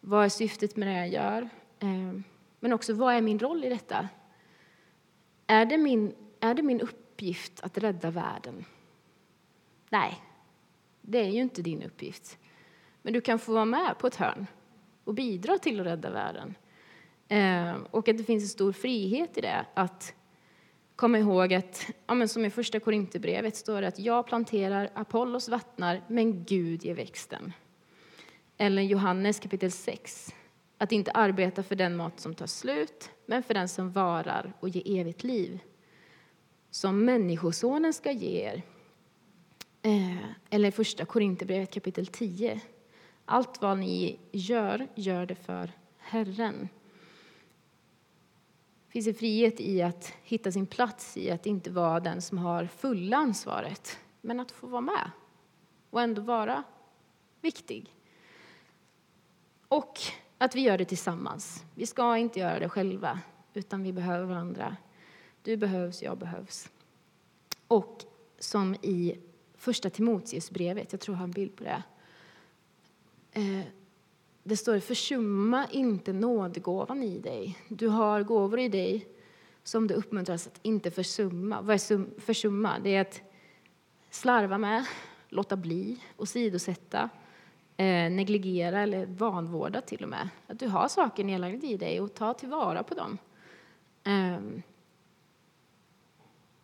vad 0.00 0.24
är 0.24 0.28
syftet 0.28 0.76
med 0.76 0.88
det 0.88 0.94
jag 0.94 1.08
gör? 1.08 1.48
Ehm, 1.80 2.24
men 2.60 2.72
också, 2.72 2.94
vad 2.94 3.14
är 3.14 3.20
min 3.20 3.38
roll 3.38 3.64
i 3.64 3.68
detta? 3.68 4.08
Är 5.46 5.66
det 5.66 5.78
min, 5.78 6.14
är 6.40 6.54
det 6.54 6.62
min 6.62 6.80
uppgift 6.80 7.60
att 7.60 7.78
rädda 7.78 8.10
världen? 8.10 8.64
Nej, 9.90 10.22
det 11.00 11.18
är 11.18 11.28
ju 11.28 11.40
inte 11.40 11.62
din 11.62 11.82
uppgift. 11.82 12.38
Men 13.02 13.12
du 13.12 13.20
kan 13.20 13.38
få 13.38 13.52
vara 13.52 13.64
med 13.64 13.98
på 13.98 14.06
ett 14.06 14.16
hörn 14.16 14.46
och 15.04 15.14
bidra 15.14 15.58
till 15.58 15.80
att 15.80 15.86
rädda 15.86 16.10
världen. 16.10 16.54
Eh, 17.28 17.74
och 17.90 18.08
att 18.08 18.18
det 18.18 18.24
finns 18.24 18.42
en 18.42 18.48
stor 18.48 18.72
frihet 18.72 19.38
i 19.38 19.40
det. 19.40 19.66
Att 19.74 20.14
komma 20.96 21.18
ihåg 21.18 21.54
att, 21.54 21.86
ja, 22.06 22.14
men 22.14 22.28
som 22.28 22.44
i 22.44 22.50
första 22.50 22.80
Korinthierbrevet 22.80 23.56
står 23.56 23.80
det 23.80 23.88
att 23.88 23.98
jag 23.98 24.26
planterar, 24.26 24.90
Apollos 24.94 25.48
vattnar, 25.48 26.02
men 26.08 26.44
Gud 26.44 26.84
ger 26.84 26.94
växten. 26.94 27.52
Eller 28.56 28.82
Johannes 28.82 29.40
kapitel 29.40 29.70
6. 29.70 30.34
Att 30.82 30.92
inte 30.92 31.10
arbeta 31.10 31.62
för 31.62 31.74
den 31.76 31.96
mat 31.96 32.20
som 32.20 32.34
tar 32.34 32.46
slut, 32.46 33.10
men 33.26 33.42
för 33.42 33.54
den 33.54 33.68
som 33.68 33.92
varar 33.92 34.52
och 34.60 34.68
ger 34.68 35.00
evigt 35.00 35.24
liv. 35.24 35.60
Som 36.70 37.04
Människosonen 37.04 37.92
ska 37.92 38.12
ge 38.12 38.44
er. 38.44 38.62
Eh, 39.82 40.24
eller 40.50 40.70
första 40.70 41.04
Korinthierbrevet 41.04 41.70
kapitel 41.70 42.06
10. 42.06 42.60
Allt 43.24 43.62
vad 43.62 43.78
ni 43.78 44.18
gör, 44.32 44.86
gör 44.94 45.26
det 45.26 45.34
för 45.34 45.72
Herren. 45.98 46.68
Det 48.86 48.92
finns 48.92 49.06
en 49.06 49.14
frihet 49.14 49.60
i 49.60 49.82
att 49.82 50.12
hitta 50.22 50.52
sin 50.52 50.66
plats 50.66 51.16
i 51.16 51.30
att 51.30 51.46
inte 51.46 51.70
vara 51.70 52.00
den 52.00 52.22
som 52.22 52.38
har 52.38 52.66
fulla 52.66 53.16
ansvaret, 53.16 53.98
men 54.20 54.40
att 54.40 54.52
få 54.52 54.66
vara 54.66 54.80
med 54.80 55.10
och 55.90 56.02
ändå 56.02 56.22
vara 56.22 56.62
viktig. 57.40 57.94
Och 59.68 59.98
att 60.42 60.54
vi 60.54 60.60
gör 60.60 60.78
det 60.78 60.84
tillsammans. 60.84 61.64
Vi 61.74 61.86
ska 61.86 62.16
inte 62.16 62.40
göra 62.40 62.58
det 62.58 62.68
själva, 62.68 63.20
utan 63.54 63.82
vi 63.82 63.92
behöver 63.92 64.24
varandra. 64.24 64.76
Du 65.42 65.56
behövs, 65.56 66.02
jag 66.02 66.18
behövs. 66.18 66.70
Och 67.68 68.04
som 68.38 68.74
i 68.74 69.18
första 69.54 69.90
Timoteusbrevet, 69.90 70.92
jag 70.92 71.00
tror 71.00 71.14
jag 71.14 71.18
har 71.18 71.24
en 71.24 71.30
bild 71.30 71.56
på 71.56 71.64
det. 71.64 71.82
Eh, 73.32 73.66
det 74.42 74.56
står 74.56 74.80
försumma 74.80 75.66
inte 75.70 76.12
nådgåvan 76.12 77.02
i 77.02 77.18
dig. 77.18 77.58
Du 77.68 77.88
har 77.88 78.22
gåvor 78.22 78.58
i 78.58 78.68
dig 78.68 79.08
som 79.62 79.86
du 79.86 79.94
uppmuntras 79.94 80.46
att 80.46 80.58
inte 80.62 80.90
försumma. 80.90 81.60
Vad 81.60 81.74
är 81.74 82.20
försumma? 82.20 82.78
Det 82.78 82.94
är 82.94 83.00
att 83.00 83.20
slarva 84.10 84.58
med, 84.58 84.86
låta 85.28 85.56
bli, 85.56 85.96
åsidosätta, 86.16 87.10
eh, 87.80 88.10
negligera 88.10 88.80
eller 88.80 89.06
vanvårda 89.06 89.80
till 89.80 90.02
och 90.02 90.08
med. 90.08 90.28
Att 90.46 90.58
du 90.58 90.68
har 90.68 90.88
saker 90.88 91.24
nedlagda 91.24 91.66
i 91.66 91.76
dig 91.76 92.00
och 92.00 92.14
ta 92.14 92.34
tillvara 92.34 92.82
på 92.82 92.94
dem. 92.94 93.18
Eh, 94.04 94.62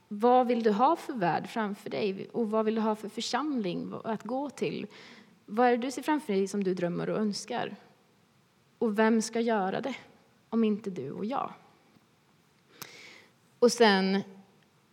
vad 0.09 0.47
vill 0.47 0.63
du 0.63 0.71
ha 0.71 0.97
för 0.97 1.13
värld 1.13 1.49
framför 1.49 1.91
dig 1.91 2.29
och 2.33 2.51
vad 2.51 2.65
vill 2.65 2.75
du 2.75 2.81
ha 2.81 2.95
för 2.95 3.09
församling 3.09 3.95
att 4.05 4.23
gå 4.23 4.51
till? 4.51 4.87
Vad 5.47 5.67
är 5.67 5.71
det 5.71 5.77
du 5.77 5.91
ser 5.91 6.03
framför 6.03 6.33
dig 6.33 6.49
som 6.49 6.65
du 6.65 6.75
drömmer 6.75 7.11
och 7.11 7.19
önskar? 7.19 7.77
Och 8.79 8.99
vem 8.99 9.23
ska 9.23 9.41
göra 9.41 9.81
det 9.81 9.95
om 10.49 10.65
inte 10.65 10.91
du 10.91 11.11
och 11.11 11.25
jag? 11.25 11.53
Och 13.59 13.73
sen 13.73 14.23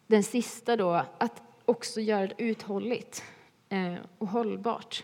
den 0.08 0.24
sista 0.24 0.76
då, 0.76 1.06
att 1.18 1.42
också 1.66 2.02
göra 2.02 2.28
det 2.28 2.44
uthålligt 2.44 3.24
eh, 3.70 3.96
och 4.18 4.28
hållbart. 4.28 5.04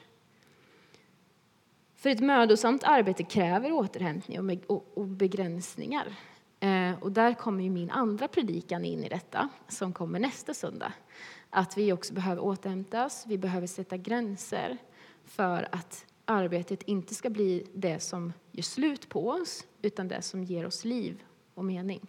För 2.00 2.10
ett 2.10 2.20
mödosamt 2.20 2.84
arbete 2.84 3.24
kräver 3.24 3.72
återhämtning 3.72 4.60
och 4.68 5.08
begränsningar. 5.08 6.16
Eh, 6.60 7.04
och 7.04 7.12
där 7.12 7.34
kommer 7.34 7.64
ju 7.64 7.70
min 7.70 7.90
andra 7.90 8.28
predikan 8.28 8.86
in 8.86 9.04
i 9.04 9.10
detta, 9.10 9.50
som 9.68 9.94
kommer 9.94 10.20
nästa 10.20 10.54
söndag. 10.54 10.94
Att 11.50 11.78
vi 11.78 11.94
också 11.94 12.14
behöver 12.14 12.42
återhämtas, 12.42 13.26
vi 13.28 13.38
behöver 13.38 13.68
sätta 13.68 13.98
gränser 13.98 14.78
för 15.26 15.68
att 15.72 16.06
arbetet 16.26 16.84
inte 16.84 17.16
ska 17.16 17.30
bli 17.30 17.68
det 17.74 18.00
som 18.00 18.34
gör 18.52 18.64
slut 18.64 19.10
på 19.10 19.30
oss, 19.30 19.66
utan 19.82 20.08
det 20.08 20.22
som 20.22 20.44
ger 20.44 20.66
oss 20.66 20.86
liv 20.86 21.24
och 21.54 21.66
mening. 21.66 22.08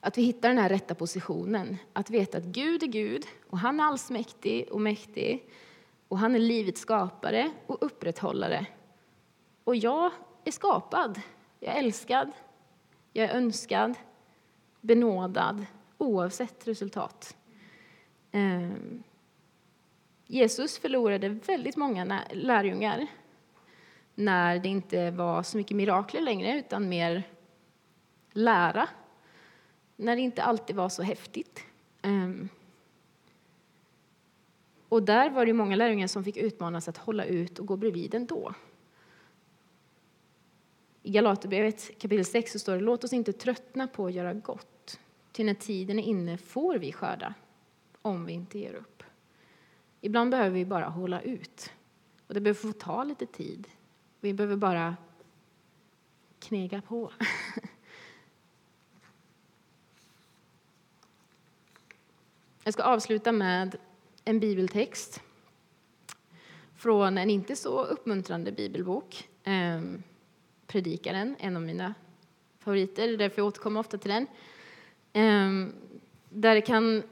Att 0.00 0.18
vi 0.18 0.22
hittar 0.22 0.48
den 0.48 0.58
här 0.58 0.68
rätta 0.68 0.94
positionen, 0.94 1.76
att 1.92 2.10
veta 2.10 2.38
att 2.38 2.44
Gud 2.44 2.82
är 2.82 2.86
Gud 2.86 3.24
och 3.50 3.58
han 3.58 3.80
är 3.80 3.84
allsmäktig 3.84 4.68
och 4.70 4.80
mäktig 4.80 5.48
och 6.08 6.18
han 6.18 6.34
är 6.34 6.38
livets 6.38 6.80
skapare 6.80 7.50
och 7.66 7.78
upprätthållare. 7.80 8.66
Och 9.64 9.76
jag 9.76 10.10
är 10.44 10.50
skapad, 10.50 11.20
jag 11.60 11.74
är 11.74 11.78
älskad, 11.78 12.32
jag 13.12 13.30
är 13.30 13.34
önskad, 13.34 13.94
benådad 14.80 15.66
oavsett 15.98 16.68
resultat. 16.68 17.36
Ehm, 18.32 19.02
Jesus 20.26 20.78
förlorade 20.78 21.28
väldigt 21.28 21.76
många 21.76 22.22
lärjungar 22.32 23.06
när 24.14 24.58
det 24.58 24.68
inte 24.68 25.10
var 25.10 25.42
så 25.42 25.56
mycket 25.56 25.76
mirakler 25.76 26.20
längre, 26.20 26.58
utan 26.58 26.88
mer 26.88 27.22
lära. 28.32 28.88
När 29.96 30.16
det 30.16 30.22
inte 30.22 30.42
alltid 30.42 30.76
var 30.76 30.88
så 30.88 31.02
häftigt. 31.02 31.64
Ehm, 32.02 32.48
och 34.96 35.02
där 35.02 35.30
var 35.30 35.46
det 35.46 35.52
många 35.52 35.76
lärjungar 35.76 36.06
som 36.06 36.24
fick 36.24 36.36
utmanas 36.36 36.88
att 36.88 36.96
hålla 36.96 37.24
ut 37.24 37.58
och 37.58 37.66
gå 37.66 37.76
bredvid 37.76 38.14
ändå. 38.14 38.54
I 41.02 41.10
Galaterbrevet 41.10 41.98
kapitel 41.98 42.24
6 42.24 42.52
så 42.52 42.58
står 42.58 42.74
det 42.74 42.80
låt 42.80 43.04
oss 43.04 43.12
inte 43.12 43.32
tröttna 43.32 43.86
på 43.86 44.06
att 44.06 44.12
göra 44.12 44.34
gott. 44.34 45.00
Ty 45.32 45.44
när 45.44 45.54
tiden 45.54 45.98
är 45.98 46.02
inne 46.02 46.38
får 46.38 46.78
vi 46.78 46.92
skörda, 46.92 47.34
om 48.02 48.26
vi 48.26 48.32
inte 48.32 48.58
ger 48.58 48.74
upp. 48.74 49.02
Ibland 50.00 50.30
behöver 50.30 50.50
vi 50.50 50.64
bara 50.64 50.86
hålla 50.86 51.20
ut. 51.20 51.72
Och 52.26 52.34
det 52.34 52.40
behöver 52.40 52.60
få 52.60 52.72
ta 52.72 53.04
lite 53.04 53.26
tid. 53.26 53.68
Vi 54.20 54.32
behöver 54.32 54.56
bara 54.56 54.96
knega 56.38 56.82
på. 56.82 57.12
Jag 62.64 62.72
ska 62.74 62.82
avsluta 62.82 63.32
med 63.32 63.76
en 64.28 64.40
bibeltext 64.40 65.22
från 66.76 67.18
en 67.18 67.30
inte 67.30 67.56
så 67.56 67.84
uppmuntrande 67.84 68.52
bibelbok. 68.52 69.28
Ehm, 69.44 70.02
predikaren, 70.66 71.36
en 71.38 71.56
av 71.56 71.62
mina 71.62 71.94
favoriter, 72.58 73.16
därför 73.16 73.38
jag 73.38 73.46
återkommer 73.46 73.80
ofta 73.80 73.98
till 73.98 74.10
den. 74.10 74.26
Ehm, 75.12 75.72
där 76.28 76.60
kan, 76.60 77.02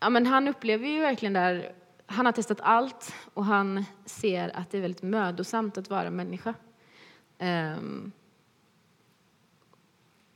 ja, 0.00 0.10
men 0.10 0.26
han 0.26 0.48
upplever 0.48 0.88
ju 0.88 1.00
verkligen 1.00 1.32
där 1.32 1.74
han 2.06 2.26
har 2.26 2.32
testat 2.32 2.60
allt 2.60 3.14
och 3.34 3.44
han 3.44 3.84
ser 4.04 4.56
att 4.56 4.70
det 4.70 4.78
är 4.78 4.82
väldigt 4.82 5.02
mödosamt 5.02 5.78
att 5.78 5.90
vara 5.90 6.10
människa. 6.10 6.54
Ehm, 7.38 8.12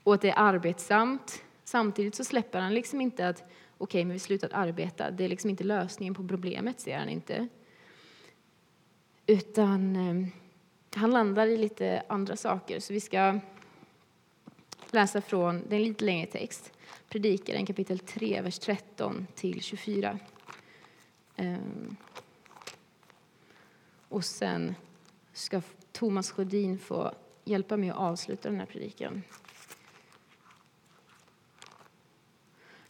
och 0.02 0.14
att 0.14 0.20
det 0.20 0.30
är 0.30 0.38
arbetsamt. 0.38 1.42
Samtidigt 1.64 2.14
så 2.14 2.24
släpper 2.24 2.60
han 2.60 2.74
liksom 2.74 3.00
inte 3.00 3.28
att 3.28 3.50
okej, 3.78 3.84
okay, 3.84 4.04
men 4.04 4.12
vi 4.12 4.18
slutat 4.18 4.52
arbeta. 4.52 5.10
Det 5.10 5.24
är 5.24 5.28
liksom 5.28 5.50
inte 5.50 5.64
lösningen 5.64 6.14
på 6.14 6.28
problemet, 6.28 6.80
ser 6.80 6.98
han 6.98 7.08
inte. 7.08 7.48
Utan 9.26 9.96
ehm, 9.96 10.26
han 10.94 11.10
landar 11.10 11.46
i 11.46 11.56
lite 11.56 12.02
andra 12.08 12.36
saker. 12.36 12.80
Så 12.80 12.92
vi 12.92 13.00
ska 13.00 13.40
läsa 14.90 15.20
från, 15.20 15.62
det 15.68 15.76
är 15.76 15.80
en 15.80 15.86
lite 15.86 16.04
längre 16.04 16.26
text, 16.26 16.72
Predikaren 17.08 17.66
kapitel 17.66 17.98
3, 17.98 18.40
vers 18.40 18.58
13 18.58 19.26
till 19.34 19.62
24. 19.62 20.18
Ehm, 21.36 21.96
och 24.08 24.24
sen 24.24 24.74
ska 25.32 25.62
Thomas 25.92 26.30
Sjödin 26.30 26.78
få 26.78 27.12
hjälpa 27.44 27.76
mig 27.76 27.90
att 27.90 27.96
avsluta 27.96 28.48
den 28.48 28.58
här 28.58 28.66
predikan. 28.66 29.22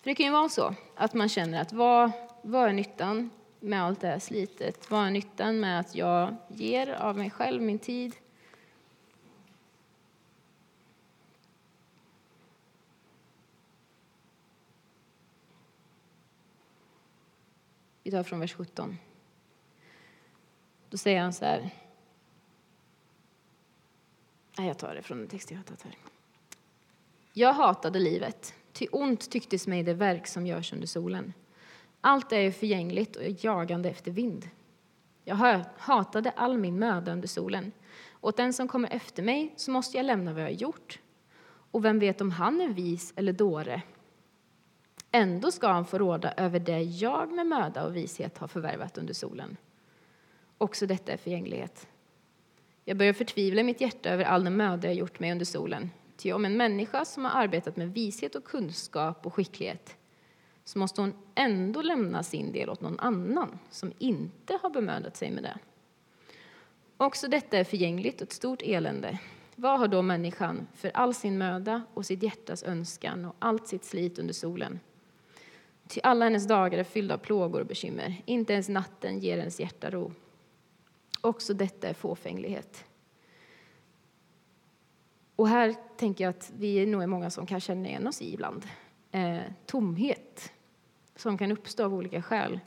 För 0.06 0.10
det 0.10 0.14
kan 0.14 0.26
ju 0.26 0.32
vara 0.32 0.48
så 0.48 0.74
att 0.94 1.14
man 1.14 1.28
känner 1.28 1.62
att 1.62 1.72
vad, 1.72 2.12
vad 2.42 2.68
är 2.68 2.72
nyttan 2.72 3.30
med 3.60 3.82
allt 3.82 4.00
det 4.00 4.08
här 4.08 4.18
slitet? 4.18 4.90
Vad 4.90 5.06
är 5.06 5.10
nyttan 5.10 5.60
med 5.60 5.80
att 5.80 5.94
jag 5.94 6.36
ger 6.48 6.92
av 6.92 7.18
mig 7.18 7.30
själv, 7.30 7.62
min 7.62 7.78
tid? 7.78 8.16
Vi 18.02 18.10
tar 18.10 18.22
från 18.22 18.40
vers 18.40 18.54
17. 18.54 18.98
Då 20.90 20.96
säger 20.96 21.20
han 21.20 21.32
så 21.32 21.44
här. 21.44 21.70
Nej, 24.58 24.68
jag 24.68 24.78
tar 24.78 24.94
det 24.94 25.02
från 25.02 25.18
den 25.18 25.28
text 25.28 25.50
jag 25.50 25.58
har 25.58 25.64
tagit 25.64 25.82
här. 25.82 25.96
Jag 27.32 27.52
hatade 27.52 27.98
livet, 27.98 28.54
ty 28.78 28.86
ont 28.92 29.30
tycktes 29.30 29.66
mig 29.66 29.82
det 29.82 29.94
verk 29.94 30.26
som 30.26 30.46
görs 30.46 30.72
under 30.72 30.86
solen. 30.86 31.32
Allt 32.00 32.32
är 32.32 32.50
förgängligt 32.50 33.16
och 33.16 33.22
jagande 33.44 33.90
efter 33.90 34.10
vind. 34.10 34.48
Jag 35.24 35.64
hatade 35.76 36.30
all 36.30 36.58
min 36.58 36.78
möda 36.78 37.12
under 37.12 37.28
solen. 37.28 37.72
Åt 38.20 38.36
den 38.36 38.52
som 38.52 38.68
kommer 38.68 38.88
efter 38.88 39.22
mig 39.22 39.52
så 39.56 39.70
måste 39.70 39.96
jag 39.96 40.06
lämna 40.06 40.32
vad 40.32 40.42
jag 40.42 40.48
har 40.48 40.52
gjort. 40.52 41.00
Och 41.70 41.84
vem 41.84 41.98
vet 41.98 42.20
om 42.20 42.30
han 42.30 42.60
är 42.60 42.68
vis 42.68 43.12
eller 43.16 43.32
dåre? 43.32 43.82
Ändå 45.12 45.50
ska 45.50 45.68
han 45.68 45.86
få 45.86 45.98
råda 45.98 46.32
över 46.36 46.58
det 46.58 46.82
jag 46.82 47.32
med 47.32 47.46
möda 47.46 47.86
och 47.86 47.96
vishet 47.96 48.38
har 48.38 48.48
förvärvat 48.48 48.98
under 48.98 49.14
solen. 49.14 49.56
Också 50.58 50.86
detta 50.86 51.12
är 51.12 51.16
förgänglighet. 51.16 51.88
Jag 52.84 52.96
börjar 52.96 53.12
förtvivla 53.12 53.60
i 53.60 53.64
mitt 53.64 53.80
hjärta 53.80 54.10
över 54.10 54.24
all 54.24 54.44
den 54.44 54.56
möda 54.56 54.88
jag 54.88 54.94
gjort 54.94 55.20
mig 55.20 55.32
under 55.32 55.44
solen. 55.44 55.90
Ty 56.16 56.32
om 56.32 56.44
en 56.44 56.56
människa 56.56 57.04
som 57.04 57.24
har 57.24 57.42
arbetat 57.42 57.76
med 57.76 57.94
vishet 57.94 58.34
och 58.34 58.44
kunskap 58.44 59.26
och 59.26 59.34
skicklighet 59.34 59.96
så 60.64 60.78
måste 60.78 61.00
hon 61.00 61.14
ändå 61.34 61.82
lämna 61.82 62.22
sin 62.22 62.52
del 62.52 62.70
åt 62.70 62.80
någon 62.80 63.00
annan 63.00 63.58
som 63.70 63.92
inte 63.98 64.58
har 64.62 64.70
bemödat 64.70 65.16
sig 65.16 65.30
med 65.30 65.42
det. 65.42 65.58
Också 66.96 67.28
detta 67.28 67.58
är 67.58 67.64
förgängligt 67.64 68.20
och 68.20 68.26
ett 68.26 68.32
stort 68.32 68.62
elände. 68.62 69.18
Vad 69.54 69.78
har 69.78 69.88
då 69.88 70.02
människan 70.02 70.66
för 70.74 70.90
all 70.94 71.14
sin 71.14 71.38
möda 71.38 71.82
och 71.94 72.06
sitt 72.06 72.22
hjärtas 72.22 72.62
önskan 72.62 73.24
och 73.24 73.36
allt 73.38 73.68
sitt 73.68 73.84
slit 73.84 74.18
under 74.18 74.34
solen? 74.34 74.80
Ty 75.88 76.00
alla 76.02 76.24
hennes 76.24 76.48
dagar 76.48 76.78
är 76.78 76.84
fyllda 76.84 77.14
av 77.14 77.18
plågor 77.18 77.60
och 77.60 77.66
bekymmer. 77.66 78.22
Inte 78.24 78.52
ens 78.52 78.68
natten 78.68 79.18
ger 79.18 79.38
hennes 79.38 79.60
hjärta 79.60 79.90
ro. 79.90 80.12
Också 81.20 81.54
detta 81.54 81.88
är 81.88 81.94
fåfänglighet. 81.94 82.84
Och 85.36 85.48
här 85.48 85.74
tänker 85.96 86.24
jag 86.24 86.30
att 86.30 86.52
vi 86.58 86.86
nog 86.86 87.02
är 87.02 87.06
många 87.06 87.30
som 87.30 87.46
kan 87.46 87.60
känna 87.60 87.88
igen 87.88 88.06
oss 88.06 88.22
i 88.22 88.34
ibland. 88.34 88.66
Eh, 89.10 89.40
tomhet 89.66 90.52
som 91.16 91.38
kan 91.38 91.52
uppstå 91.52 91.84
av 91.84 91.94
olika 91.94 92.22
skäl. 92.22 92.60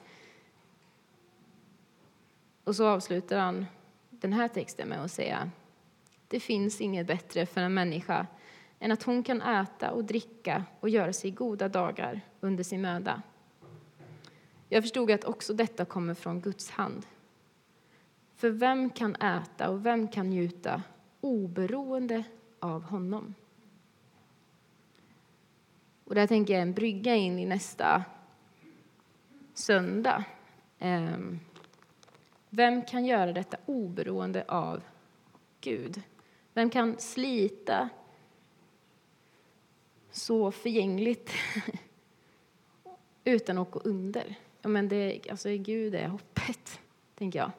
Och 2.64 2.76
så 2.76 2.88
avslutar 2.88 3.38
han 3.38 3.66
den 4.10 4.34
här 4.34 4.48
texten 4.48 4.90
med 4.90 5.04
att 5.04 5.12
säga 5.12 5.52
det 6.28 6.40
finns 6.40 6.82
inget 6.82 7.08
bättre 7.08 7.46
för 7.46 7.62
en 7.62 7.74
människa 7.74 8.28
än 8.80 8.92
att 8.92 9.04
hon 9.04 9.24
kan 9.24 9.42
äta 9.42 9.92
och 9.92 10.04
dricka 10.04 10.64
och 10.80 10.90
göra 10.90 11.14
sig 11.14 11.32
goda 11.32 11.70
dagar 11.70 12.22
under 12.40 12.64
sin 12.64 12.82
möda. 12.82 13.22
Jag 14.70 14.84
förstod 14.84 15.12
att 15.12 15.24
också 15.24 15.54
detta 15.54 15.86
kommer 15.86 16.14
från 16.14 16.42
Guds 16.42 16.70
hand. 16.70 17.06
För 18.36 18.50
vem 18.50 18.90
kan 18.90 19.16
äta 19.16 19.70
och 19.70 19.86
vem 19.86 20.08
kan 20.08 20.30
njuta 20.30 20.84
oberoende 21.22 22.24
av 22.60 22.84
honom? 22.84 23.36
Och 26.04 26.16
där 26.16 26.28
tänker 26.28 26.54
jag 26.54 26.62
en 26.62 26.74
brygga 26.74 27.16
in 27.16 27.40
i 27.40 27.46
nästa 27.46 28.04
söndag. 29.54 30.24
Ehm, 30.80 31.40
vem 32.50 32.82
kan 32.86 33.06
göra 33.06 33.34
detta 33.34 33.58
oberoende 33.66 34.44
av 34.48 34.84
Gud? 35.62 36.02
Vem 36.54 36.70
kan 36.70 36.98
slita 36.98 37.90
så 40.12 40.52
förgängligt 40.52 41.32
utan 43.24 43.58
att 43.58 43.72
gå 43.72 43.80
under? 43.80 44.36
Ja, 44.62 44.70
men 44.70 44.90
det, 44.90 45.22
alltså, 45.30 45.50
Gud 45.50 45.96
är 45.96 46.08
hoppet, 46.08 46.80
tänker 47.16 47.40
jag. 47.40 47.52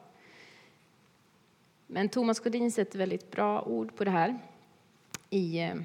Men 1.87 2.09
Thomas 2.09 2.39
Godin 2.39 2.71
sätter 2.71 2.99
väldigt 2.99 3.31
bra 3.31 3.61
ord 3.61 3.95
på 3.95 4.03
det 4.03 4.11
här. 4.11 4.39
I, 5.33 5.59
eh, 5.59 5.75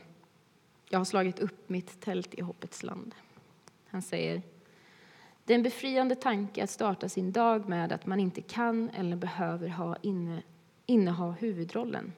jag 0.89 0.99
har 0.99 1.05
slagit 1.05 1.39
upp 1.39 1.69
mitt 1.69 2.01
tält 2.01 2.35
i 2.35 2.43
hoppets 2.43 2.83
land. 2.83 3.15
Han 3.87 4.03
säger 4.03 4.43
det 5.45 5.53
är 5.53 5.57
en 5.57 5.63
befriande 5.63 6.15
tanke 6.15 6.65
att 6.65 6.71
starta 6.71 7.09
sin 7.09 7.33
dag 7.33 7.69
med 7.69 7.93
att 7.93 8.07
man 8.07 8.21
inte 8.21 8.41
kan 8.41 8.91
eller 8.91 9.17
behöver 9.17 9.69
ha 9.69 9.97
inne, 10.03 10.43
inneha 10.87 11.31
huvudrollen. 11.31 12.13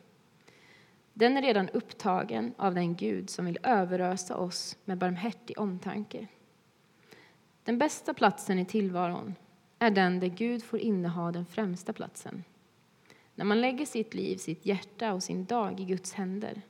Den 1.13 1.37
är 1.37 1.43
redan 1.43 1.69
upptagen 1.69 2.55
av 2.57 2.75
den 2.75 2.97
Gud 2.97 3.31
som 3.31 3.45
vill 3.45 3.59
överösa 3.63 4.37
oss 4.37 4.77
med 4.85 4.99
barmhärtig 4.99 5.61
omtanke. 5.61 6.27
Den 7.65 7.79
bästa 7.79 8.15
platsen 8.15 8.59
i 8.59 8.65
tillvaron 8.65 9.35
är 9.79 9.91
den 9.91 10.21
där 10.21 10.29
Gud 10.29 10.63
får 10.63 10.79
inneha 10.79 11.33
den 11.33 11.47
främsta 11.47 11.93
platsen. 11.93 12.45
När 13.35 13.45
man 13.45 13.61
lägger 13.61 13.87
sitt 13.87 14.15
liv, 14.15 14.37
sitt 14.37 14.67
hjärta 14.67 15.13
och 15.13 15.23
sin 15.23 15.45
dag 15.45 15.81
i 15.81 15.85
Guds 15.85 16.13
händer 16.13 16.63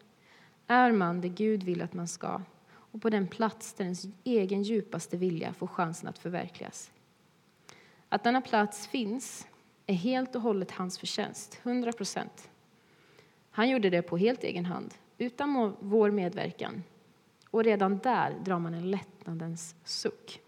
är 0.68 0.92
man 0.92 1.20
det 1.20 1.28
Gud 1.28 1.62
vill 1.62 1.82
att 1.82 1.94
man 1.94 2.08
ska 2.08 2.42
och 2.70 3.02
på 3.02 3.10
den 3.10 3.26
plats 3.26 3.72
där 3.72 3.84
ens 3.84 4.06
egen 4.24 4.62
djupaste 4.62 5.16
vilja 5.16 5.52
får 5.52 5.66
chansen 5.66 6.08
att 6.08 6.18
förverkligas. 6.18 6.90
Att 8.08 8.24
denna 8.24 8.40
plats 8.40 8.86
finns 8.86 9.46
är 9.86 9.94
helt 9.94 10.36
och 10.36 10.42
hållet 10.42 10.70
hans 10.70 10.98
förtjänst, 10.98 11.60
100 11.62 11.92
procent. 11.92 12.50
Han 13.50 13.68
gjorde 13.68 13.90
det 13.90 14.02
på 14.02 14.16
helt 14.16 14.44
egen 14.44 14.64
hand, 14.64 14.94
utan 15.18 15.76
vår 15.80 16.10
medverkan. 16.10 16.84
Och 17.50 17.64
redan 17.64 17.98
där 17.98 18.34
drar 18.44 18.58
man 18.58 18.74
en 18.74 18.90
lättnadens 18.90 19.74
suck. 19.84 20.40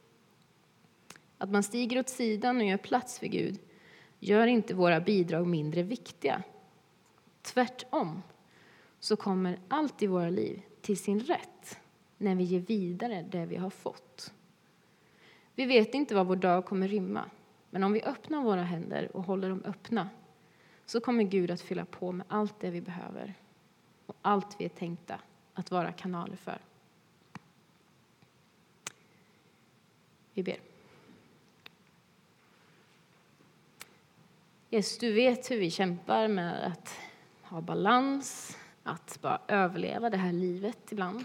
Att 1.38 1.50
man 1.50 1.62
stiger 1.62 1.98
åt 1.98 2.08
sidan 2.08 2.56
och 2.56 2.64
gör 2.64 2.76
plats 2.76 3.18
för 3.18 3.26
Gud 3.26 3.58
gör 4.18 4.46
inte 4.46 4.74
våra 4.74 5.00
bidrag 5.00 5.46
mindre 5.46 5.82
viktiga. 5.82 6.42
Tvärtom 7.42 8.22
så 9.00 9.16
kommer 9.16 9.58
allt 9.68 10.02
i 10.02 10.06
våra 10.06 10.30
liv 10.30 10.62
till 10.80 10.98
sin 10.98 11.20
rätt 11.20 11.78
när 12.18 12.34
vi 12.34 12.44
ger 12.44 12.60
vidare 12.60 13.26
det 13.30 13.46
vi 13.46 13.56
har 13.56 13.70
fått. 13.70 14.32
Vi 15.54 15.66
vet 15.66 15.94
inte 15.94 16.14
vad 16.14 16.26
vår 16.26 16.36
dag 16.36 16.64
kommer 16.64 16.88
rymma, 16.88 17.24
men 17.70 17.84
om 17.84 17.92
vi 17.92 18.02
öppnar 18.02 18.42
våra 18.42 18.62
händer 18.62 19.16
och 19.16 19.22
håller 19.22 19.48
dem 19.48 19.62
öppna 19.64 20.08
så 20.86 21.00
kommer 21.00 21.24
Gud 21.24 21.50
att 21.50 21.60
fylla 21.60 21.84
på 21.84 22.12
med 22.12 22.26
allt 22.28 22.60
det 22.60 22.70
vi 22.70 22.80
behöver 22.80 23.34
och 24.06 24.16
allt 24.22 24.56
vi 24.58 24.64
är 24.64 24.68
tänkta 24.68 25.20
att 25.54 25.70
vara 25.70 25.92
kanaler 25.92 26.36
för. 26.36 26.58
Vi 30.34 30.42
ber. 30.42 30.60
Jesus, 34.68 34.98
du 34.98 35.12
vet 35.12 35.50
hur 35.50 35.58
vi 35.58 35.70
kämpar 35.70 36.28
med 36.28 36.66
att 36.66 36.98
ha 37.42 37.60
balans, 37.60 38.58
att 38.82 39.18
bara 39.22 39.40
överleva 39.48 40.10
det 40.10 40.16
här 40.16 40.32
livet 40.32 40.92
ibland. 40.92 41.24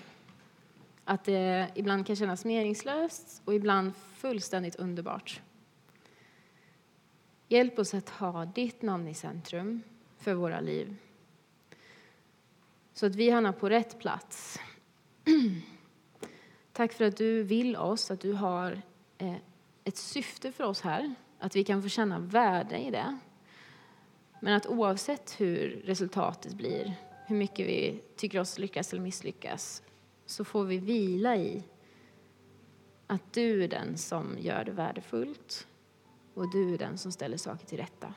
Att 1.04 1.24
det 1.24 1.72
ibland 1.76 2.08
kan 2.08 2.16
kännas 2.16 2.46
meningslöst 2.46 3.42
och 3.46 3.54
ibland 3.54 3.96
fullständigt 3.96 4.76
underbart. 4.76 5.42
Hjälp 7.48 7.80
oss 7.80 7.94
att 7.94 8.10
ha 8.10 8.46
ditt 8.46 8.82
namn 8.82 9.08
i 9.08 9.14
centrum 9.14 9.82
för 10.18 10.34
våra 10.34 10.60
liv. 10.60 10.96
Så 12.94 13.06
att 13.06 13.16
vi 13.16 13.30
hamnar 13.30 13.52
på 13.52 13.70
rätt 13.70 14.00
plats. 14.00 14.60
Tack 16.72 16.94
för 16.94 17.06
att 17.06 17.18
du 17.18 17.44
vill 17.44 17.76
oss, 17.76 18.12
att 18.12 18.20
du 18.20 18.34
har 18.34 18.82
eh, 19.18 19.36
ett 19.84 19.98
syfte 19.98 20.52
för 20.52 20.64
oss 20.64 20.82
här. 20.82 21.16
Att 21.40 21.56
vi 21.56 21.64
kan 21.64 21.82
få 21.82 21.90
känna 21.90 22.20
värde 22.20 22.78
i 22.78 22.92
det. 22.92 23.18
Men 24.40 24.54
att 24.54 24.68
oavsett 24.68 25.42
hur 25.42 25.82
resultatet 25.86 26.54
blir, 26.54 26.94
hur 27.28 27.36
mycket 27.36 27.68
vi 27.68 28.02
tycker 28.16 28.40
oss 28.40 28.58
lyckas 28.58 28.94
eller 28.94 29.04
misslyckas, 29.04 29.84
så 30.26 30.44
får 30.44 30.64
vi 30.64 30.78
vila 30.78 31.38
i 31.38 31.64
att 33.08 33.34
du 33.34 33.64
är 33.64 33.68
den 33.68 33.98
som 33.98 34.36
gör 34.40 34.64
det 34.64 34.72
värdefullt 34.72 35.68
och 36.34 36.52
du 36.52 36.74
är 36.74 36.78
den 36.78 36.98
som 36.98 37.12
ställer 37.12 37.38
saker 37.38 37.66
till 37.66 37.78
rätta. 37.78 38.14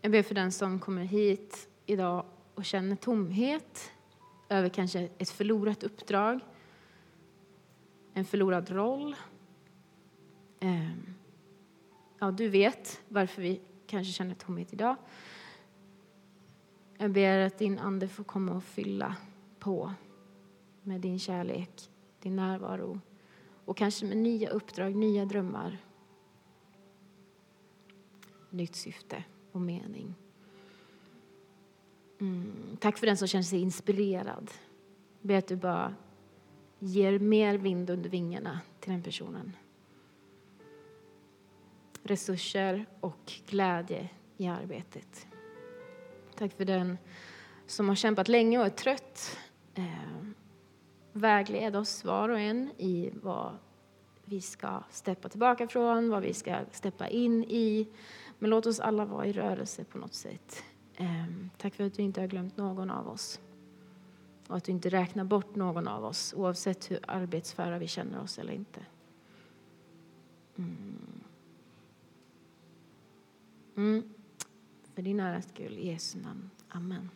Jag 0.00 0.12
ber 0.12 0.22
för 0.22 0.34
den 0.34 0.52
som 0.52 0.78
kommer 0.78 1.04
hit 1.04 1.68
idag 1.86 2.24
och 2.54 2.64
känner 2.64 2.96
tomhet 2.96 3.92
över 4.48 4.68
kanske 4.68 5.08
ett 5.18 5.30
förlorat 5.30 5.82
uppdrag, 5.82 6.40
en 8.14 8.24
förlorad 8.24 8.70
roll. 8.70 9.16
Ehm, 10.60 11.14
ja, 12.18 12.30
du 12.30 12.48
vet 12.48 13.02
varför 13.08 13.42
vi 13.42 13.60
kanske 13.90 14.12
känner 14.12 14.34
tomhet 14.34 14.72
idag. 14.72 14.96
Jag 16.98 17.10
ber 17.10 17.38
att 17.38 17.58
din 17.58 17.78
Ande 17.78 18.08
får 18.08 18.24
komma 18.24 18.52
och 18.52 18.64
fylla 18.64 19.16
på 19.58 19.94
med 20.82 21.00
din 21.00 21.18
kärlek, 21.18 21.90
din 22.22 22.36
närvaro 22.36 23.00
och 23.64 23.76
kanske 23.76 24.06
med 24.06 24.16
nya 24.16 24.50
uppdrag, 24.50 24.96
nya 24.96 25.24
drömmar, 25.24 25.78
nytt 28.50 28.74
syfte 28.74 29.24
och 29.52 29.60
mening. 29.60 30.14
Mm. 32.20 32.52
Tack 32.80 32.98
för 32.98 33.06
den 33.06 33.16
som 33.16 33.28
känner 33.28 33.42
sig 33.42 33.60
inspirerad. 33.60 34.50
Jag 35.20 35.28
ber 35.28 35.34
att 35.34 35.46
du 35.46 35.56
bara 35.56 35.94
ger 36.78 37.18
mer 37.18 37.58
vind 37.58 37.90
under 37.90 38.10
vingarna 38.10 38.60
till 38.80 38.92
den 38.92 39.02
personen. 39.02 39.56
Resurser 42.02 42.86
och 43.00 43.32
glädje 43.46 44.08
i 44.36 44.46
arbetet. 44.46 45.26
Tack 46.34 46.52
för 46.52 46.64
den 46.64 46.98
som 47.66 47.88
har 47.88 47.96
kämpat 47.96 48.28
länge 48.28 48.58
och 48.58 48.66
är 48.66 48.70
trött. 48.70 49.38
Eh, 49.74 49.84
vägled 51.12 51.76
oss 51.76 52.04
var 52.04 52.28
och 52.28 52.38
en 52.38 52.70
i 52.78 53.10
vad 53.22 53.56
vi 54.24 54.40
ska 54.40 54.82
steppa 54.90 55.28
tillbaka 55.28 55.68
från, 55.68 56.10
vad 56.10 56.22
vi 56.22 56.34
ska 56.34 56.58
steppa 56.70 57.08
in 57.08 57.44
i. 57.44 57.88
Men 58.38 58.50
låt 58.50 58.66
oss 58.66 58.80
alla 58.80 59.04
vara 59.04 59.26
i 59.26 59.32
rörelse 59.32 59.84
på 59.84 59.98
något 59.98 60.14
sätt. 60.14 60.62
Eh, 60.96 61.24
tack 61.58 61.74
för 61.74 61.84
att 61.84 61.94
du 61.94 62.02
inte 62.02 62.20
har 62.20 62.28
glömt 62.28 62.56
någon 62.56 62.90
av 62.90 63.08
oss. 63.08 63.40
Och 64.48 64.56
att 64.56 64.64
du 64.64 64.72
inte 64.72 64.88
räknar 64.88 65.24
bort 65.24 65.54
någon 65.54 65.88
av 65.88 66.04
oss 66.04 66.34
oavsett 66.36 66.90
hur 66.90 66.98
arbetsföra 67.08 67.78
vi 67.78 67.88
känner 67.88 68.22
oss 68.22 68.38
eller 68.38 68.52
inte. 68.52 68.80
Mm. 70.56 71.19
Mm. 73.76 74.02
För 74.94 75.02
din 75.02 75.20
äras 75.20 75.48
skull, 75.48 75.78
i 75.78 75.86
Jesu 75.86 76.18
namn. 76.18 76.50
Amen. 76.68 77.10